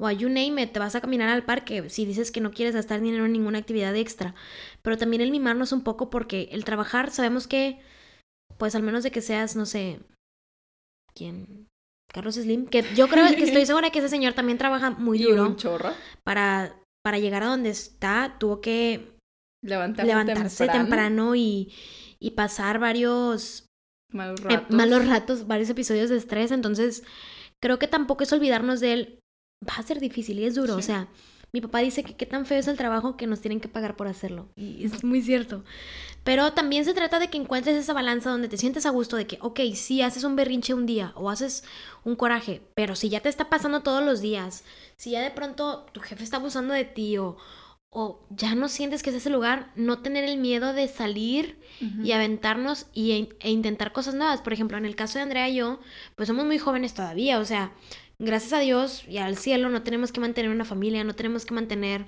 o 0.04 0.08
a 0.08 0.14
you 0.14 0.28
name 0.30 0.62
it, 0.62 0.72
te 0.74 0.80
vas 0.80 0.96
a 0.96 1.02
caminar 1.02 1.30
al 1.30 1.46
parque 1.46 1.90
si 1.90 2.06
dices 2.06 2.32
que 2.32 2.42
no 2.42 2.52
quieres 2.52 2.76
gastar 2.76 3.00
dinero 3.02 3.26
en 3.26 3.32
ninguna 3.34 3.60
actividad 3.60 3.96
extra. 3.96 4.36
Pero 4.82 4.98
también 4.98 5.22
el 5.22 5.32
mimarnos 5.32 5.72
un 5.72 5.84
poco 5.84 6.10
porque 6.10 6.50
el 6.52 6.66
trabajar, 6.66 7.10
sabemos 7.12 7.48
que, 7.48 7.80
pues 8.58 8.76
al 8.76 8.84
menos 8.84 9.04
de 9.04 9.12
que 9.12 9.22
seas, 9.22 9.56
no 9.56 9.66
sé, 9.66 10.00
¿quién? 11.14 11.68
Carlos 12.14 12.36
Slim, 12.36 12.68
que 12.68 12.84
yo 12.96 13.08
creo 13.08 13.26
que 13.36 13.44
estoy 13.44 13.66
segura 13.66 13.90
que 13.92 14.00
ese 14.00 14.10
señor 14.10 14.34
también 14.34 14.58
trabaja 14.58 14.92
muy 14.92 15.20
Y 15.20 15.24
duro 15.24 15.46
un 15.46 15.56
chorro. 15.56 15.98
para, 16.24 16.76
para 17.04 17.20
llegar 17.20 17.44
a 17.44 17.48
donde 17.48 17.70
está, 17.70 18.36
tuvo 18.40 18.62
que 18.62 19.18
Levantarse, 19.64 20.06
levantarse 20.06 20.68
temprano, 20.68 20.84
temprano. 20.86 21.36
y, 21.36 21.74
y 22.20 22.32
pasar 22.32 22.80
varios 22.80 23.68
Malos 24.12 24.42
eh, 24.50 24.60
ratos. 24.60 24.76
malos 24.76 25.08
ratos, 25.08 25.48
varios 25.48 25.70
episodios 25.70 26.10
de 26.10 26.18
estrés, 26.18 26.52
entonces 26.52 27.04
creo 27.62 27.80
que 27.80 27.88
tampoco 27.88 28.24
es 28.24 28.34
olvidarnos 28.34 28.80
de 28.80 28.94
él, 28.94 29.20
va 29.68 29.76
a 29.78 29.84
ser 29.84 30.00
difícil 30.00 30.40
y 30.40 30.46
es 30.46 30.56
duro, 30.56 30.76
o 30.76 30.82
sea, 30.82 31.08
mi 31.52 31.62
papá 31.62 31.80
dice 31.80 32.04
que 32.04 32.16
qué 32.16 32.26
tan 32.26 32.48
feo 32.48 32.58
es 32.58 32.68
el 32.68 32.78
trabajo 32.78 33.16
que 33.16 33.28
nos 33.28 33.40
tienen 33.40 33.60
que 33.60 33.68
pagar 33.68 33.96
por 33.96 34.08
hacerlo, 34.08 34.50
y 34.56 34.86
es 34.86 35.04
muy 35.04 35.22
cierto. 35.22 35.64
Pero 36.24 36.54
también 36.54 36.86
se 36.86 36.94
trata 36.94 37.20
de 37.20 37.30
que 37.30 37.38
encuentres 37.38 37.76
esa 37.76 37.94
balanza 37.94 38.32
donde 38.32 38.48
te 38.48 38.58
sientes 38.58 38.86
a 38.86 38.92
gusto 38.92 39.18
de 39.18 39.28
que, 39.28 39.38
ok, 39.42 39.60
sí, 39.76 40.02
haces 40.02 40.24
un 40.24 40.36
berrinche 40.36 40.74
un 40.74 40.86
día 40.86 41.12
o 41.16 41.30
haces 41.30 41.64
un 42.04 42.16
coraje, 42.16 42.62
pero 42.76 42.96
si 42.96 43.10
ya 43.10 43.20
te 43.20 43.30
está 43.30 43.50
pasando 43.50 43.82
todos 43.82 44.04
los 44.04 44.22
días, 44.22 44.64
si 44.96 45.12
ya 45.12 45.22
de 45.22 45.32
pronto 45.32 45.86
tu 45.92 46.00
jefe 46.00 46.24
está 46.24 46.38
abusando 46.38 46.74
de 46.74 46.86
ti 46.86 47.18
o, 47.18 47.38
o 47.96 48.26
ya 48.32 48.56
no 48.56 48.70
sientes 48.70 49.04
que 49.04 49.12
es 49.12 49.18
ese 49.18 49.30
lugar, 49.30 49.72
no 49.76 50.00
tener 50.00 50.24
el 50.24 50.38
miedo 50.38 50.74
de 50.74 50.88
salir 50.88 51.60
y 52.04 52.12
aventarnos 52.14 52.88
y, 52.94 53.30
e 53.40 53.52
intentar 53.52 53.92
cosas 53.92 54.16
nuevas. 54.16 54.42
Por 54.42 54.54
ejemplo, 54.54 54.78
en 54.78 54.86
el 54.86 54.96
caso 54.96 55.20
de 55.20 55.24
Andrea 55.24 55.48
y 55.48 55.56
yo, 55.56 55.80
pues 56.16 56.28
somos 56.28 56.46
muy 56.46 56.58
jóvenes 56.58 56.96
todavía, 56.96 57.40
o 57.40 57.46
sea, 57.46 57.74
gracias 58.20 58.54
a 58.54 58.60
Dios 58.60 59.04
y 59.08 59.18
al 59.18 59.38
cielo 59.38 59.70
no 59.70 59.84
tenemos 59.84 60.12
que 60.12 60.20
mantener 60.20 60.52
una 60.52 60.66
familia, 60.66 61.04
no 61.04 61.14
tenemos 61.16 61.46
que 61.46 61.54
mantener 61.54 62.06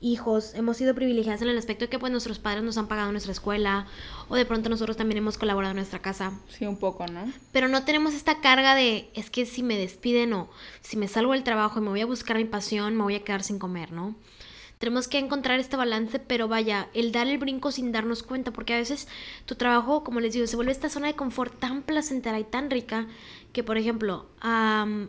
hijos, 0.00 0.54
hemos 0.54 0.76
sido 0.76 0.94
privilegiadas 0.94 1.42
en 1.42 1.48
el 1.48 1.58
aspecto 1.58 1.84
de 1.86 1.88
que 1.88 1.98
pues 1.98 2.12
nuestros 2.12 2.38
padres 2.38 2.62
nos 2.62 2.78
han 2.78 2.86
pagado 2.86 3.10
nuestra 3.10 3.32
escuela 3.32 3.86
o 4.28 4.36
de 4.36 4.44
pronto 4.44 4.68
nosotros 4.68 4.96
también 4.96 5.18
hemos 5.18 5.38
colaborado 5.38 5.72
en 5.72 5.76
nuestra 5.76 5.98
casa, 5.98 6.32
Sí, 6.48 6.66
un 6.66 6.76
poco, 6.78 7.06
¿no? 7.08 7.32
pero 7.52 7.66
no 7.68 7.84
tenemos 7.84 8.14
esta 8.14 8.40
carga 8.40 8.74
de 8.74 9.10
es 9.14 9.28
que 9.28 9.44
si 9.44 9.62
me 9.62 9.76
despiden 9.76 10.32
o 10.34 10.48
si 10.82 10.96
me 10.96 11.08
salgo 11.08 11.32
del 11.32 11.42
trabajo 11.42 11.80
y 11.80 11.82
me 11.82 11.88
voy 11.88 12.00
a 12.00 12.06
buscar 12.06 12.36
mi 12.36 12.44
pasión, 12.44 12.96
me 12.96 13.02
voy 13.02 13.16
a 13.16 13.24
quedar 13.24 13.42
sin 13.42 13.58
comer, 13.58 13.90
¿no? 13.90 14.14
Tenemos 14.78 15.08
que 15.08 15.18
encontrar 15.18 15.58
este 15.58 15.76
balance, 15.76 16.20
pero 16.20 16.46
vaya, 16.46 16.88
el 16.94 17.10
dar 17.10 17.26
el 17.26 17.38
brinco 17.38 17.72
sin 17.72 17.90
darnos 17.90 18.22
cuenta, 18.22 18.52
porque 18.52 18.74
a 18.74 18.78
veces 18.78 19.08
tu 19.44 19.56
trabajo, 19.56 20.04
como 20.04 20.20
les 20.20 20.34
digo, 20.34 20.46
se 20.46 20.54
vuelve 20.54 20.70
esta 20.70 20.88
zona 20.88 21.08
de 21.08 21.16
confort 21.16 21.58
tan 21.58 21.82
placentera 21.82 22.38
y 22.38 22.44
tan 22.44 22.70
rica 22.70 23.08
que, 23.52 23.64
por 23.64 23.76
ejemplo, 23.76 24.30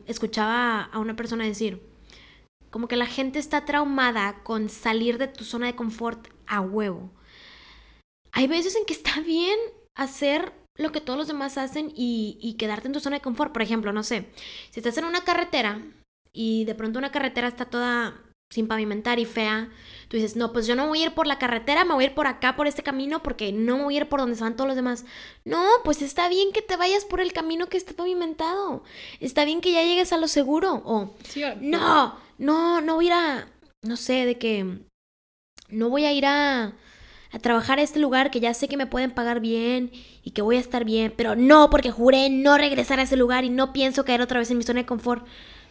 escuchaba 0.07 0.81
a 0.81 0.99
una 0.99 1.15
persona 1.15 1.45
decir, 1.45 1.83
como 2.71 2.87
que 2.87 2.95
la 2.95 3.05
gente 3.05 3.37
está 3.37 3.65
traumada 3.65 4.41
con 4.43 4.69
salir 4.69 5.19
de 5.19 5.27
tu 5.27 5.43
zona 5.43 5.67
de 5.67 5.75
confort 5.75 6.27
a 6.47 6.61
huevo. 6.61 7.11
Hay 8.31 8.47
veces 8.47 8.75
en 8.75 8.85
que 8.85 8.93
está 8.93 9.21
bien 9.21 9.57
hacer 9.95 10.53
lo 10.77 10.91
que 10.91 11.01
todos 11.01 11.17
los 11.17 11.27
demás 11.27 11.57
hacen 11.57 11.91
y, 11.95 12.37
y 12.41 12.53
quedarte 12.53 12.87
en 12.87 12.93
tu 12.93 12.99
zona 12.99 13.17
de 13.17 13.21
confort. 13.21 13.51
Por 13.51 13.61
ejemplo, 13.61 13.91
no 13.91 14.01
sé, 14.01 14.29
si 14.71 14.79
estás 14.79 14.97
en 14.97 15.05
una 15.05 15.23
carretera 15.23 15.81
y 16.33 16.65
de 16.65 16.75
pronto 16.75 16.99
una 16.99 17.11
carretera 17.11 17.47
está 17.47 17.65
toda 17.65 18.23
sin 18.49 18.67
pavimentar 18.67 19.19
y 19.19 19.25
fea, 19.25 19.69
tú 20.07 20.17
dices, 20.17 20.35
no, 20.35 20.51
pues 20.51 20.65
yo 20.65 20.75
no 20.75 20.87
voy 20.87 21.01
a 21.01 21.05
ir 21.05 21.13
por 21.13 21.27
la 21.27 21.37
carretera, 21.37 21.85
me 21.85 21.93
voy 21.93 22.03
a 22.03 22.07
ir 22.07 22.15
por 22.15 22.25
acá, 22.25 22.55
por 22.55 22.65
este 22.65 22.81
camino, 22.81 23.21
porque 23.21 23.51
no 23.51 23.77
me 23.77 23.83
voy 23.83 23.93
a 23.93 23.97
ir 23.99 24.09
por 24.09 24.19
donde 24.19 24.35
se 24.35 24.43
van 24.43 24.55
todos 24.55 24.67
los 24.67 24.75
demás. 24.75 25.05
No, 25.45 25.63
pues 25.83 26.01
está 26.01 26.27
bien 26.29 26.51
que 26.51 26.63
te 26.63 26.75
vayas 26.75 27.05
por 27.05 27.21
el 27.21 27.31
camino 27.31 27.67
que 27.69 27.77
está 27.77 27.93
pavimentado. 27.93 28.83
Está 29.19 29.45
bien 29.45 29.61
que 29.61 29.71
ya 29.71 29.83
llegues 29.83 30.13
a 30.13 30.17
lo 30.17 30.27
seguro. 30.27 30.81
O, 30.83 31.13
no, 31.61 32.19
no, 32.39 32.81
no 32.81 32.95
voy 32.95 33.05
a 33.05 33.07
ir 33.07 33.13
a, 33.13 33.47
no 33.83 33.97
sé, 33.97 34.25
de 34.25 34.39
que, 34.39 34.79
no 35.69 35.89
voy 35.89 36.05
a 36.05 36.11
ir 36.11 36.25
a, 36.25 36.73
a 37.31 37.39
trabajar 37.39 37.77
a 37.77 37.83
este 37.83 37.99
lugar 37.99 38.31
que 38.31 38.39
ya 38.39 38.55
sé 38.55 38.67
que 38.67 38.77
me 38.77 38.87
pueden 38.87 39.11
pagar 39.11 39.41
bien 39.41 39.91
y 40.23 40.31
que 40.31 40.41
voy 40.41 40.57
a 40.57 40.59
estar 40.59 40.85
bien, 40.85 41.13
pero 41.15 41.35
no, 41.35 41.69
porque 41.69 41.91
juré 41.91 42.31
no 42.31 42.57
regresar 42.57 42.99
a 42.99 43.03
ese 43.03 43.15
lugar 43.15 43.43
y 43.43 43.51
no 43.51 43.73
pienso 43.73 44.05
caer 44.05 44.23
otra 44.23 44.39
vez 44.39 44.49
en 44.49 44.57
mi 44.57 44.63
zona 44.63 44.79
de 44.79 44.87
confort. 44.87 45.23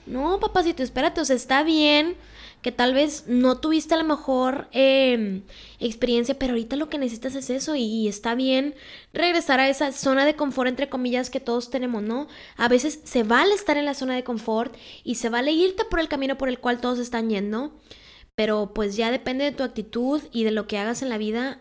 No, 0.06 0.38
papacito, 0.38 0.84
espérate, 0.84 1.20
o 1.20 1.24
sea, 1.24 1.34
está 1.34 1.64
bien 1.64 2.16
que 2.62 2.72
tal 2.72 2.94
vez 2.94 3.24
no 3.26 3.58
tuviste 3.58 3.94
a 3.94 3.96
la 3.96 4.02
mejor 4.02 4.68
em, 4.72 5.42
experiencia, 5.78 6.38
pero 6.38 6.52
ahorita 6.52 6.76
lo 6.76 6.88
que 6.88 6.98
necesitas 6.98 7.34
es 7.34 7.50
eso 7.50 7.76
y, 7.76 8.08
está 8.08 8.34
bien 8.34 8.74
regresar 9.12 9.60
a 9.60 9.68
esa 9.68 9.92
zona 9.92 10.24
de 10.24 10.34
confort, 10.34 10.68
entre 10.68 10.88
comillas, 10.88 11.30
que 11.30 11.40
todos 11.40 11.70
tenemos, 11.70 12.02
¿no? 12.02 12.28
A 12.56 12.68
veces 12.68 13.00
se 13.04 13.22
vale 13.22 13.54
estar 13.54 13.76
en 13.76 13.84
la 13.84 13.94
zona 13.94 14.14
de 14.14 14.24
confort 14.24 14.74
y 15.04 15.16
se 15.16 15.28
vale 15.28 15.52
irte 15.52 15.84
por 15.84 16.00
el 16.00 16.08
camino 16.08 16.36
por 16.38 16.48
el 16.48 16.58
cual 16.58 16.80
todos 16.80 16.98
están 16.98 17.30
yendo, 17.30 17.72
pero 18.34 18.72
pues 18.74 18.96
ya 18.96 19.10
depende 19.10 19.44
de 19.44 19.52
tu 19.52 19.62
actitud 19.62 20.22
y 20.32 20.44
de 20.44 20.50
lo 20.50 20.66
que 20.66 20.78
hagas 20.78 21.02
en 21.02 21.08
la 21.08 21.18
vida 21.18 21.60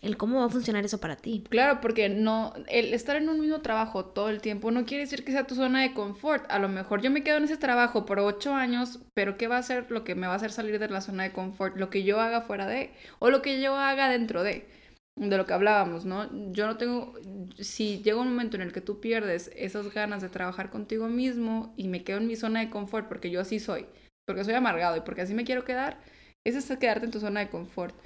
el 0.00 0.16
cómo 0.16 0.38
va 0.38 0.46
a 0.46 0.50
funcionar 0.50 0.84
eso 0.84 0.98
para 0.98 1.16
ti. 1.16 1.44
Claro, 1.48 1.80
porque 1.80 2.08
no, 2.08 2.52
el 2.68 2.94
estar 2.94 3.16
en 3.16 3.28
un 3.28 3.40
mismo 3.40 3.60
trabajo 3.60 4.04
todo 4.04 4.28
el 4.28 4.40
tiempo 4.40 4.70
no 4.70 4.84
quiere 4.84 5.04
decir 5.04 5.24
que 5.24 5.32
sea 5.32 5.46
tu 5.46 5.54
zona 5.54 5.82
de 5.82 5.92
confort. 5.92 6.44
A 6.50 6.58
lo 6.58 6.68
mejor 6.68 7.02
yo 7.02 7.10
me 7.10 7.24
quedo 7.24 7.38
en 7.38 7.44
ese 7.44 7.56
trabajo 7.56 8.06
por 8.06 8.20
ocho 8.20 8.54
años, 8.54 9.00
pero 9.14 9.36
¿qué 9.36 9.48
va 9.48 9.58
a 9.58 9.62
ser 9.62 9.90
lo 9.90 10.04
que 10.04 10.14
me 10.14 10.26
va 10.26 10.34
a 10.34 10.36
hacer 10.36 10.52
salir 10.52 10.78
de 10.78 10.88
la 10.88 11.00
zona 11.00 11.24
de 11.24 11.32
confort? 11.32 11.76
Lo 11.76 11.90
que 11.90 12.04
yo 12.04 12.20
haga 12.20 12.42
fuera 12.42 12.66
de, 12.66 12.92
o 13.18 13.30
lo 13.30 13.42
que 13.42 13.60
yo 13.60 13.74
haga 13.74 14.08
dentro 14.08 14.44
de, 14.44 14.68
de 15.16 15.36
lo 15.36 15.46
que 15.46 15.54
hablábamos, 15.54 16.04
¿no? 16.04 16.30
Yo 16.52 16.66
no 16.66 16.76
tengo, 16.76 17.14
si 17.58 18.00
llega 18.02 18.20
un 18.20 18.28
momento 18.28 18.56
en 18.56 18.62
el 18.62 18.72
que 18.72 18.80
tú 18.80 19.00
pierdes 19.00 19.50
esas 19.56 19.92
ganas 19.92 20.22
de 20.22 20.28
trabajar 20.28 20.70
contigo 20.70 21.08
mismo 21.08 21.74
y 21.76 21.88
me 21.88 22.04
quedo 22.04 22.18
en 22.18 22.28
mi 22.28 22.36
zona 22.36 22.60
de 22.60 22.70
confort 22.70 23.08
porque 23.08 23.30
yo 23.30 23.40
así 23.40 23.58
soy, 23.58 23.86
porque 24.26 24.44
soy 24.44 24.54
amargado 24.54 24.96
y 24.96 25.00
porque 25.00 25.22
así 25.22 25.34
me 25.34 25.44
quiero 25.44 25.64
quedar, 25.64 25.98
eso 26.46 26.58
es 26.58 26.78
quedarte 26.78 27.06
en 27.06 27.10
tu 27.10 27.18
zona 27.18 27.40
de 27.40 27.48
confort 27.48 27.96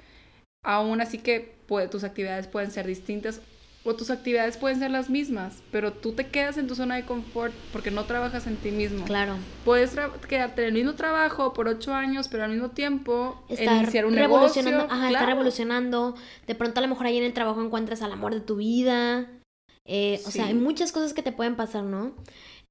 aún 0.63 1.01
así 1.01 1.17
que 1.17 1.53
tus 1.89 2.03
actividades 2.03 2.47
pueden 2.47 2.71
ser 2.71 2.85
distintas 2.87 3.41
o 3.85 3.95
tus 3.95 4.09
actividades 4.09 4.55
pueden 4.57 4.79
ser 4.79 4.91
las 4.91 5.09
mismas, 5.09 5.61
pero 5.71 5.91
tú 5.91 6.13
te 6.13 6.27
quedas 6.27 6.57
en 6.57 6.67
tu 6.67 6.75
zona 6.75 6.95
de 6.95 7.03
confort 7.03 7.53
porque 7.73 7.91
no 7.91 8.05
trabajas 8.05 8.47
en 8.47 8.55
ti 8.55 8.71
mismo. 8.71 9.03
Claro. 9.03 9.35
Puedes 9.65 9.95
quedarte 10.29 10.61
en 10.61 10.67
el 10.69 10.73
mismo 10.73 10.93
trabajo 10.93 11.51
por 11.53 11.67
ocho 11.67 11.93
años, 11.93 12.29
pero 12.29 12.45
al 12.45 12.51
mismo 12.51 12.69
tiempo 12.69 13.43
estar 13.49 13.81
iniciar 13.81 14.05
un 14.05 14.15
revolucionando, 14.15 14.77
negocio. 14.83 14.95
Ajá, 14.95 15.07
estar 15.11 15.27
revolucionando. 15.27 16.15
De 16.47 16.55
pronto 16.55 16.79
a 16.79 16.83
lo 16.83 16.87
mejor 16.87 17.07
ahí 17.07 17.17
en 17.17 17.25
el 17.25 17.33
trabajo 17.33 17.61
encuentras 17.61 18.01
al 18.01 18.13
amor 18.13 18.33
de 18.33 18.41
tu 18.41 18.55
vida. 18.55 19.27
Eh, 19.85 20.21
o 20.25 20.31
sea, 20.31 20.45
hay 20.45 20.53
muchas 20.53 20.93
cosas 20.93 21.13
que 21.13 21.21
te 21.21 21.33
pueden 21.33 21.57
pasar, 21.57 21.83
¿no? 21.83 22.15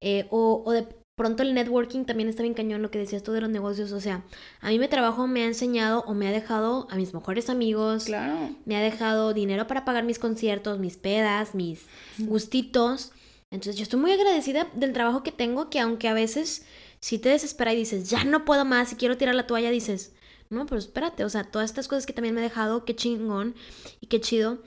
Eh, 0.01 0.25
o, 0.31 0.63
o 0.65 0.71
de 0.71 0.87
pronto 1.15 1.43
el 1.43 1.53
networking 1.53 2.05
también 2.05 2.29
está 2.29 2.41
bien 2.41 2.53
cañón 2.53 2.81
lo 2.81 2.89
que 2.89 2.99
decías 2.99 3.23
tú 3.23 3.31
de 3.31 3.41
los 3.41 3.49
negocios. 3.49 3.91
O 3.91 3.99
sea, 3.99 4.23
a 4.61 4.69
mí 4.69 4.79
mi 4.79 4.87
trabajo 4.87 5.27
me 5.27 5.43
ha 5.43 5.47
enseñado 5.47 6.03
o 6.07 6.13
me 6.13 6.27
ha 6.27 6.31
dejado 6.31 6.87
a 6.89 6.95
mis 6.95 7.13
mejores 7.13 7.49
amigos. 7.49 8.05
Claro. 8.05 8.49
Me 8.65 8.75
ha 8.75 8.81
dejado 8.81 9.33
dinero 9.33 9.67
para 9.67 9.85
pagar 9.85 10.03
mis 10.03 10.19
conciertos, 10.19 10.79
mis 10.79 10.97
pedas, 10.97 11.55
mis 11.55 11.85
gustitos. 12.19 13.11
Entonces 13.51 13.75
yo 13.75 13.83
estoy 13.83 13.99
muy 13.99 14.11
agradecida 14.11 14.67
del 14.73 14.93
trabajo 14.93 15.21
que 15.21 15.31
tengo, 15.31 15.69
que 15.69 15.79
aunque 15.79 16.07
a 16.07 16.13
veces 16.13 16.65
si 16.99 17.19
te 17.19 17.29
desespera 17.29 17.73
y 17.73 17.75
dices, 17.75 18.09
ya 18.09 18.23
no 18.23 18.45
puedo 18.45 18.65
más 18.65 18.93
y 18.93 18.95
quiero 18.95 19.17
tirar 19.17 19.35
la 19.35 19.45
toalla, 19.45 19.69
dices, 19.69 20.13
no, 20.49 20.65
pero 20.65 20.79
espérate, 20.79 21.25
o 21.25 21.29
sea, 21.29 21.43
todas 21.43 21.69
estas 21.69 21.87
cosas 21.87 22.05
que 22.05 22.13
también 22.13 22.33
me 22.33 22.41
ha 22.41 22.43
dejado, 22.43 22.85
qué 22.85 22.95
chingón 22.95 23.55
y 23.99 24.07
qué 24.07 24.21
chido. 24.21 24.59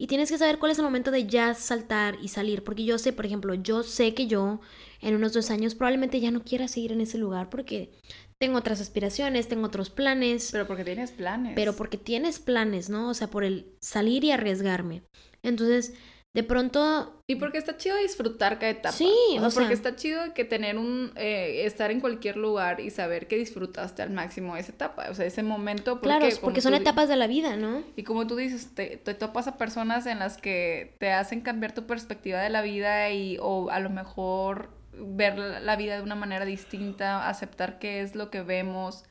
Y 0.00 0.06
tienes 0.06 0.30
que 0.30 0.38
saber 0.38 0.58
cuál 0.58 0.72
es 0.72 0.78
el 0.78 0.84
momento 0.84 1.10
de 1.10 1.26
ya 1.26 1.52
saltar 1.52 2.16
y 2.22 2.28
salir, 2.28 2.64
porque 2.64 2.86
yo 2.86 2.96
sé, 2.96 3.12
por 3.12 3.26
ejemplo, 3.26 3.52
yo 3.52 3.82
sé 3.82 4.14
que 4.14 4.26
yo 4.26 4.62
en 5.02 5.14
unos 5.14 5.34
dos 5.34 5.50
años 5.50 5.74
probablemente 5.74 6.20
ya 6.20 6.30
no 6.30 6.42
quiera 6.42 6.68
seguir 6.68 6.92
en 6.92 7.02
ese 7.02 7.18
lugar 7.18 7.50
porque 7.50 7.90
tengo 8.38 8.56
otras 8.56 8.80
aspiraciones, 8.80 9.48
tengo 9.48 9.66
otros 9.66 9.90
planes. 9.90 10.52
Pero 10.52 10.66
porque 10.66 10.84
tienes 10.84 11.10
planes. 11.10 11.52
Pero 11.54 11.76
porque 11.76 11.98
tienes 11.98 12.38
planes, 12.38 12.88
¿no? 12.88 13.10
O 13.10 13.14
sea, 13.14 13.28
por 13.28 13.44
el 13.44 13.74
salir 13.78 14.24
y 14.24 14.30
arriesgarme. 14.30 15.02
Entonces, 15.42 15.92
de 16.32 16.44
pronto... 16.44 17.22
Y 17.26 17.36
porque 17.36 17.58
está 17.58 17.76
chido 17.76 17.96
disfrutar 17.96 18.58
cada 18.58 18.70
etapa. 18.70 18.92
Sí, 18.92 19.12
o, 19.38 19.50
sea, 19.50 19.60
porque 19.60 19.74
está 19.74 19.96
chido 19.96 20.32
que 20.34 20.44
tener 20.44 20.78
un... 20.78 21.12
Eh, 21.16 21.64
estar 21.64 21.90
en 21.90 22.00
cualquier 22.00 22.36
lugar 22.36 22.80
y 22.80 22.90
saber 22.90 23.26
que 23.26 23.36
disfrutaste 23.36 24.02
al 24.02 24.10
máximo 24.10 24.56
esa 24.56 24.72
etapa, 24.72 25.06
o 25.10 25.14
sea, 25.14 25.26
ese 25.26 25.42
momento. 25.42 26.00
Porque, 26.00 26.06
claro, 26.06 26.26
porque 26.40 26.60
son 26.60 26.74
etapas 26.74 27.08
de 27.08 27.16
la 27.16 27.26
vida, 27.26 27.56
¿no? 27.56 27.82
Y 27.96 28.04
como 28.04 28.26
tú 28.26 28.36
dices, 28.36 28.74
te, 28.74 28.96
te, 28.96 29.14
topas 29.14 29.48
a 29.48 29.56
personas 29.58 30.06
en 30.06 30.20
las 30.20 30.36
que 30.36 30.96
te 30.98 31.12
hacen 31.12 31.40
cambiar 31.40 31.72
tu 31.72 31.86
perspectiva 31.86 32.40
de 32.40 32.50
la 32.50 32.62
vida 32.62 33.10
y 33.10 33.36
o 33.40 33.70
a 33.70 33.80
lo 33.80 33.90
mejor 33.90 34.70
ver 34.92 35.38
la 35.38 35.76
vida 35.76 35.96
de 35.96 36.02
una 36.02 36.14
manera 36.14 36.44
distinta, 36.44 37.28
aceptar 37.28 37.78
qué 37.78 38.02
es 38.02 38.14
lo 38.14 38.30
que 38.30 38.42
vemos 38.42 39.04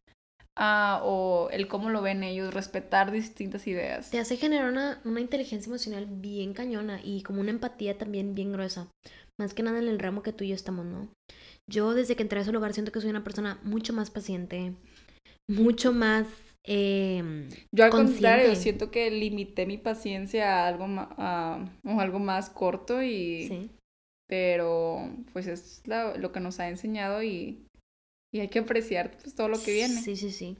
ah, 0.60 1.02
o 1.04 1.50
el 1.52 1.68
cómo 1.68 1.90
lo 1.90 2.02
ven 2.02 2.24
ellos, 2.24 2.54
respetar 2.54 3.12
distintas 3.12 3.66
ideas. 3.68 4.12
Te 4.12 4.20
hace 4.20 4.38
generar 4.38 4.70
una, 4.72 5.02
una 5.06 5.22
inteligencia 5.22 5.70
emocional 5.70 6.08
bien 6.08 6.54
cañona 6.54 7.00
y 7.04 7.24
como 7.24 7.42
una 7.42 7.52
empatía 7.52 7.98
también 7.98 8.36
bien 8.36 8.52
gruesa. 8.52 8.88
Más 9.40 9.54
que 9.54 9.64
nada 9.64 9.80
en 9.80 9.88
el 9.88 10.00
ramo 10.00 10.22
que 10.22 10.34
tú 10.34 10.44
y 10.44 10.50
yo 10.50 10.56
estamos, 10.56 10.86
¿no? 10.86 11.10
Yo 11.68 11.94
desde 11.94 12.16
que 12.16 12.24
entré 12.24 12.40
a 12.40 12.42
ese 12.42 12.52
lugar 12.52 12.74
siento 12.74 12.92
que 12.92 13.02
soy 13.02 13.10
una 13.10 13.24
persona 13.24 13.60
mucho 13.64 13.94
más 13.94 14.12
paciente, 14.12 14.74
mucho 15.50 15.94
más... 15.94 16.28
Eh, 16.68 17.48
yo 17.74 17.86
al 17.86 17.90
contrario, 17.90 18.54
siento 18.56 18.92
que 18.92 19.10
limité 19.10 19.66
mi 19.66 19.78
paciencia 19.78 20.58
a 20.58 20.68
algo, 20.68 20.86
a, 20.88 21.66
algo 21.86 22.20
más 22.20 22.50
corto 22.50 23.02
y... 23.02 23.48
¿Sí? 23.48 23.70
pero 24.30 25.10
pues 25.34 25.48
es 25.48 25.82
lo 25.88 26.32
que 26.32 26.40
nos 26.40 26.60
ha 26.60 26.70
enseñado 26.70 27.24
y, 27.24 27.66
y, 28.32 28.40
hay 28.40 28.48
que 28.50 28.60
apreciar 28.60 29.18
pues, 29.22 29.36
todo 29.36 29.48
lo 29.48 29.62
que 29.62 29.74
viene. 29.74 30.02
Sí, 30.02 30.16
sí, 30.16 30.32
sí. 30.32 30.58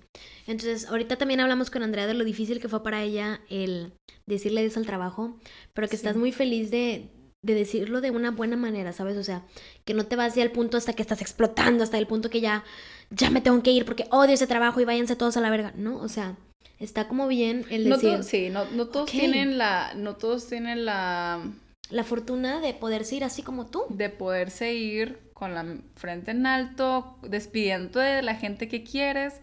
Entonces, 0.48 0.88
ahorita 0.88 1.18
también 1.18 1.40
hablamos 1.40 1.70
con 1.70 1.84
Andrea 1.84 2.08
de 2.08 2.14
lo 2.14 2.24
difícil 2.24 2.60
que 2.60 2.70
fue 2.70 2.84
para 2.84 3.04
ella 3.04 3.42
el 3.50 3.94
decirle 4.26 4.66
eso 4.66 4.80
al 4.80 4.86
trabajo, 4.86 5.38
pero 5.74 5.88
que 5.88 5.96
estás 5.96 6.16
muy 6.16 6.32
feliz 6.32 6.72
de, 6.72 7.10
de 7.42 7.54
decirlo 7.54 8.02
de 8.02 8.12
una 8.12 8.32
buena 8.32 8.58
manera, 8.58 8.94
¿sabes? 8.94 9.18
O 9.18 9.24
sea, 9.24 9.44
que 9.86 9.94
no 9.94 10.06
te 10.06 10.16
vas 10.16 10.36
ya 10.36 10.44
al 10.44 10.52
punto 10.52 10.78
hasta 10.78 10.94
que 10.94 11.02
estás 11.02 11.22
explotando, 11.22 11.84
hasta 11.84 11.98
el 11.98 12.08
punto 12.08 12.30
que 12.30 12.42
ya, 12.42 12.64
ya 13.10 13.30
me 13.30 13.42
tengo 13.42 13.62
que 13.64 13.72
ir 13.72 13.86
porque 13.86 14.06
odio 14.12 14.34
ese 14.34 14.48
trabajo 14.48 14.80
y 14.80 14.86
váyanse 14.86 15.16
todos 15.16 15.38
a 15.38 15.42
la 15.42 15.50
verga, 15.50 15.74
¿no? 15.76 15.98
O 15.98 16.10
sea, 16.10 16.38
está 16.80 17.08
como 17.08 17.28
bien 17.28 17.66
el 17.70 17.86
decir... 17.86 18.18
No 18.18 18.24
sí, 18.24 18.50
no, 18.50 18.66
no 18.72 18.88
todos 18.88 19.10
tienen 19.10 19.58
la... 19.58 19.94
No 19.96 20.16
todos 20.16 20.48
tienen 20.48 20.86
la 20.86 21.44
la 21.90 22.04
fortuna 22.04 22.62
de 22.62 22.74
poderse 22.74 23.16
ir 23.16 23.24
así 23.24 23.42
como 23.42 23.66
tú. 23.66 23.84
De 23.90 24.10
poderse 24.10 24.74
ir 24.74 25.20
con 25.40 25.56
la 25.56 25.66
frente 25.96 26.32
en 26.32 26.46
alto, 26.46 27.18
despidiendo 27.24 28.02
de 28.02 28.22
la 28.22 28.36
gente 28.36 28.68
que 28.68 28.84
quieres, 28.84 29.42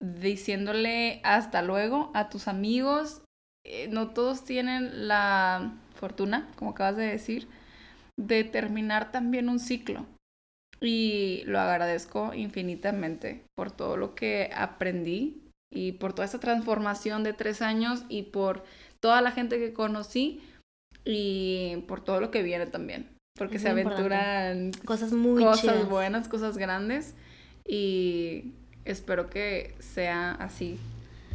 diciéndole 0.00 1.20
hasta 1.24 1.62
luego 1.62 2.12
a 2.14 2.28
tus 2.28 2.46
amigos. 2.46 3.22
Eh, 3.66 3.88
no 3.88 4.10
todos 4.10 4.44
tienen 4.44 5.08
la 5.08 5.74
fortuna, 5.94 6.48
como 6.54 6.70
acabas 6.70 6.96
de 6.96 7.06
decir, 7.06 7.48
de 8.16 8.44
terminar 8.44 9.10
también 9.10 9.48
un 9.48 9.58
ciclo. 9.58 10.06
Y 10.80 11.42
lo 11.46 11.58
agradezco 11.58 12.34
infinitamente 12.34 13.44
por 13.56 13.72
todo 13.72 13.96
lo 13.96 14.14
que 14.14 14.50
aprendí 14.54 15.42
y 15.72 15.92
por 15.92 16.12
toda 16.12 16.26
esa 16.26 16.40
transformación 16.40 17.24
de 17.24 17.32
tres 17.32 17.62
años 17.62 18.04
y 18.08 18.24
por 18.24 18.64
toda 19.00 19.20
la 19.22 19.32
gente 19.32 19.58
que 19.58 19.72
conocí 19.72 20.40
y 21.04 21.78
por 21.88 22.04
todo 22.04 22.20
lo 22.20 22.30
que 22.30 22.42
viene 22.42 22.66
también. 22.66 23.11
Porque 23.42 23.58
se 23.58 23.68
aventuran 23.68 24.72
cosas 24.84 25.12
muy 25.12 25.42
cosas 25.42 25.88
buenas, 25.88 26.28
cosas 26.28 26.56
grandes 26.56 27.14
y 27.66 28.52
espero 28.84 29.30
que 29.30 29.74
sea 29.78 30.32
así 30.32 30.78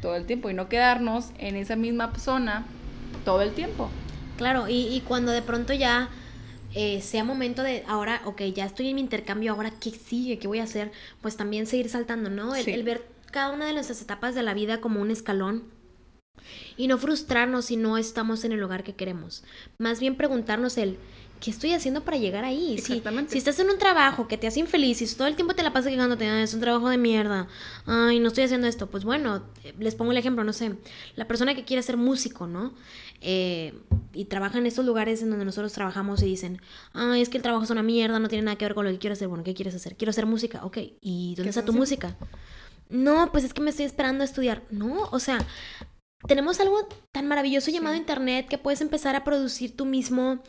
todo 0.01 0.15
el 0.15 0.25
tiempo 0.25 0.49
y 0.49 0.53
no 0.53 0.69
quedarnos 0.69 1.31
en 1.37 1.55
esa 1.55 1.75
misma 1.75 2.13
zona 2.17 2.65
todo 3.25 3.41
el 3.41 3.53
tiempo. 3.53 3.89
Claro, 4.37 4.67
y, 4.67 4.87
y 4.87 5.01
cuando 5.01 5.31
de 5.31 5.41
pronto 5.41 5.73
ya 5.73 6.09
eh, 6.75 7.01
sea 7.01 7.23
momento 7.23 7.63
de 7.63 7.83
ahora, 7.87 8.21
ok, 8.25 8.41
ya 8.53 8.65
estoy 8.65 8.89
en 8.89 8.95
mi 8.95 9.01
intercambio, 9.01 9.53
ahora 9.53 9.71
qué 9.71 9.91
sigue, 9.91 10.37
qué 10.37 10.47
voy 10.47 10.59
a 10.59 10.63
hacer, 10.63 10.91
pues 11.21 11.37
también 11.37 11.65
seguir 11.65 11.89
saltando, 11.89 12.29
¿no? 12.29 12.55
El, 12.55 12.69
el 12.69 12.83
ver 12.83 13.07
cada 13.31 13.51
una 13.51 13.65
de 13.65 13.73
nuestras 13.73 14.01
etapas 14.01 14.35
de 14.35 14.43
la 14.43 14.53
vida 14.53 14.79
como 14.79 15.01
un 15.01 15.11
escalón 15.11 15.63
Y 16.77 16.87
no 16.87 16.97
frustrarnos 16.97 17.65
si 17.65 17.77
no 17.77 17.97
estamos 17.97 18.43
en 18.45 18.51
el 18.51 18.59
lugar 18.59 18.83
que 18.83 18.95
queremos. 18.95 19.43
Más 19.79 19.99
bien 19.99 20.15
preguntarnos 20.15 20.77
el, 20.77 20.97
¿qué 21.39 21.51
estoy 21.51 21.73
haciendo 21.73 22.03
para 22.03 22.17
llegar 22.17 22.43
ahí? 22.43 22.75
Exactamente. 22.77 23.29
Si, 23.29 23.33
si 23.33 23.37
estás 23.39 23.59
en 23.59 23.69
un 23.69 23.77
trabajo 23.77 24.27
que 24.27 24.37
te 24.37 24.47
hace 24.47 24.59
infeliz, 24.59 24.97
si 24.97 25.15
todo 25.15 25.27
el 25.27 25.35
tiempo 25.35 25.53
te 25.53 25.63
la 25.63 25.73
pasas 25.73 25.91
quejándote, 25.91 26.27
"Ay, 26.29 26.43
es 26.43 26.53
un 26.53 26.59
trabajo 26.59 26.89
de 26.89 26.97
mierda, 26.97 27.47
ay, 27.85 28.19
no 28.19 28.27
estoy 28.27 28.43
haciendo 28.45 28.67
esto, 28.67 28.87
pues 28.89 29.03
bueno, 29.03 29.43
eh, 29.63 29.73
les 29.79 29.95
pongo 29.95 30.11
el 30.11 30.17
ejemplo, 30.17 30.43
no 30.43 30.53
sé, 30.53 30.75
la 31.15 31.27
persona 31.27 31.55
que 31.55 31.63
quiere 31.65 31.81
ser 31.83 31.97
músico, 31.97 32.47
¿no? 32.47 32.73
Eh, 33.21 33.73
y 34.13 34.25
trabaja 34.25 34.57
en 34.57 34.65
estos 34.67 34.85
lugares 34.85 35.21
en 35.21 35.29
donde 35.29 35.45
nosotros 35.45 35.73
trabajamos 35.73 36.21
y 36.21 36.25
dicen, 36.25 36.61
ay, 36.93 37.21
es 37.21 37.29
que 37.29 37.37
el 37.37 37.43
trabajo 37.43 37.63
es 37.63 37.69
una 37.69 37.83
mierda, 37.83 38.19
no 38.19 38.27
tiene 38.29 38.43
nada 38.45 38.57
que 38.57 38.65
ver 38.65 38.75
con 38.75 38.85
lo 38.85 38.91
que 38.91 38.99
quiero 38.99 39.13
hacer. 39.13 39.27
Bueno, 39.27 39.43
¿qué 39.43 39.53
quieres 39.53 39.73
hacer? 39.75 39.95
Quiero 39.95 40.09
hacer 40.11 40.25
música, 40.25 40.63
ok, 40.65 40.77
¿y 41.01 41.29
dónde 41.35 41.43
¿Qué 41.43 41.49
está 41.49 41.65
tu 41.65 41.73
música? 41.73 42.15
No, 42.89 43.31
pues 43.31 43.43
es 43.43 43.53
que 43.53 43.61
me 43.61 43.69
estoy 43.71 43.85
esperando 43.85 44.21
a 44.23 44.25
estudiar. 44.25 44.63
No, 44.71 45.09
o 45.11 45.19
sea, 45.19 45.39
tenemos 46.27 46.59
algo 46.59 46.87
tan 47.11 47.27
maravilloso 47.27 47.69
llamado 47.71 47.95
Sí. 47.95 47.99
internet 48.01 48.47
que 48.47 48.57
puedes 48.57 48.81
empezar 48.81 49.15
a 49.15 49.23
producir 49.23 49.75
tú 49.75 49.85
mismo, 49.85 50.41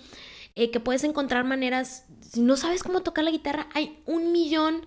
eh, 0.54 0.70
que 0.70 0.80
puedes 0.80 1.04
encontrar 1.04 1.44
maneras, 1.44 2.06
si 2.20 2.40
no 2.40 2.56
sabes 2.56 2.82
cómo 2.82 3.02
tocar 3.02 3.24
la 3.24 3.30
guitarra, 3.30 3.68
hay 3.74 4.02
un 4.06 4.32
millón, 4.32 4.86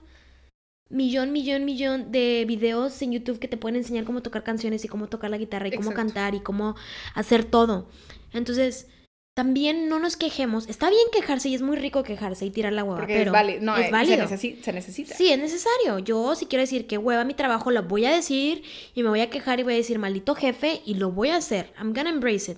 millón, 0.89 1.31
millón, 1.31 1.65
millón 1.65 2.11
de 2.11 2.45
videos 2.47 3.01
en 3.01 3.13
YouTube 3.13 3.39
que 3.39 3.47
te 3.47 3.57
pueden 3.57 3.77
enseñar 3.77 4.03
cómo 4.03 4.21
tocar 4.21 4.43
canciones 4.43 4.83
y 4.83 4.87
cómo 4.87 5.07
tocar 5.07 5.29
la 5.29 5.37
guitarra 5.37 5.67
y 5.67 5.71
cómo 5.71 5.91
Exacto. 5.91 6.07
cantar 6.13 6.35
y 6.35 6.41
cómo 6.41 6.75
hacer 7.15 7.45
todo. 7.45 7.89
Entonces, 8.33 8.87
también 9.33 9.87
no 9.87 9.97
nos 9.99 10.17
quejemos. 10.17 10.67
Está 10.67 10.89
bien 10.89 11.07
quejarse 11.13 11.47
y 11.47 11.55
es 11.55 11.61
muy 11.61 11.77
rico 11.77 12.03
quejarse 12.03 12.45
y 12.45 12.49
tirar 12.51 12.73
la 12.73 12.83
hueva, 12.83 12.97
Porque 12.97 13.13
pero 13.13 13.27
es, 13.27 13.31
válido. 13.31 13.61
No, 13.61 13.77
es 13.77 13.87
eh, 13.87 13.91
válido. 13.91 14.27
Se, 14.27 14.35
necesi- 14.35 14.61
se 14.61 14.73
necesita. 14.73 15.15
Sí, 15.15 15.31
es 15.31 15.39
necesario. 15.39 15.99
Yo 15.99 16.35
si 16.35 16.47
quiero 16.47 16.61
decir 16.61 16.85
que 16.85 16.97
hueva 16.97 17.23
mi 17.23 17.33
trabajo, 17.33 17.71
lo 17.71 17.83
voy 17.83 18.03
a 18.03 18.11
decir 18.11 18.63
y 18.93 19.03
me 19.03 19.09
voy 19.09 19.21
a 19.21 19.29
quejar 19.29 19.61
y 19.61 19.63
voy 19.63 19.73
a 19.73 19.77
decir 19.77 19.99
maldito 19.99 20.35
jefe 20.35 20.81
y 20.85 20.95
lo 20.95 21.11
voy 21.11 21.29
a 21.29 21.37
hacer. 21.37 21.71
I'm 21.79 21.93
gonna 21.93 22.09
embrace 22.09 22.51
it. 22.51 22.57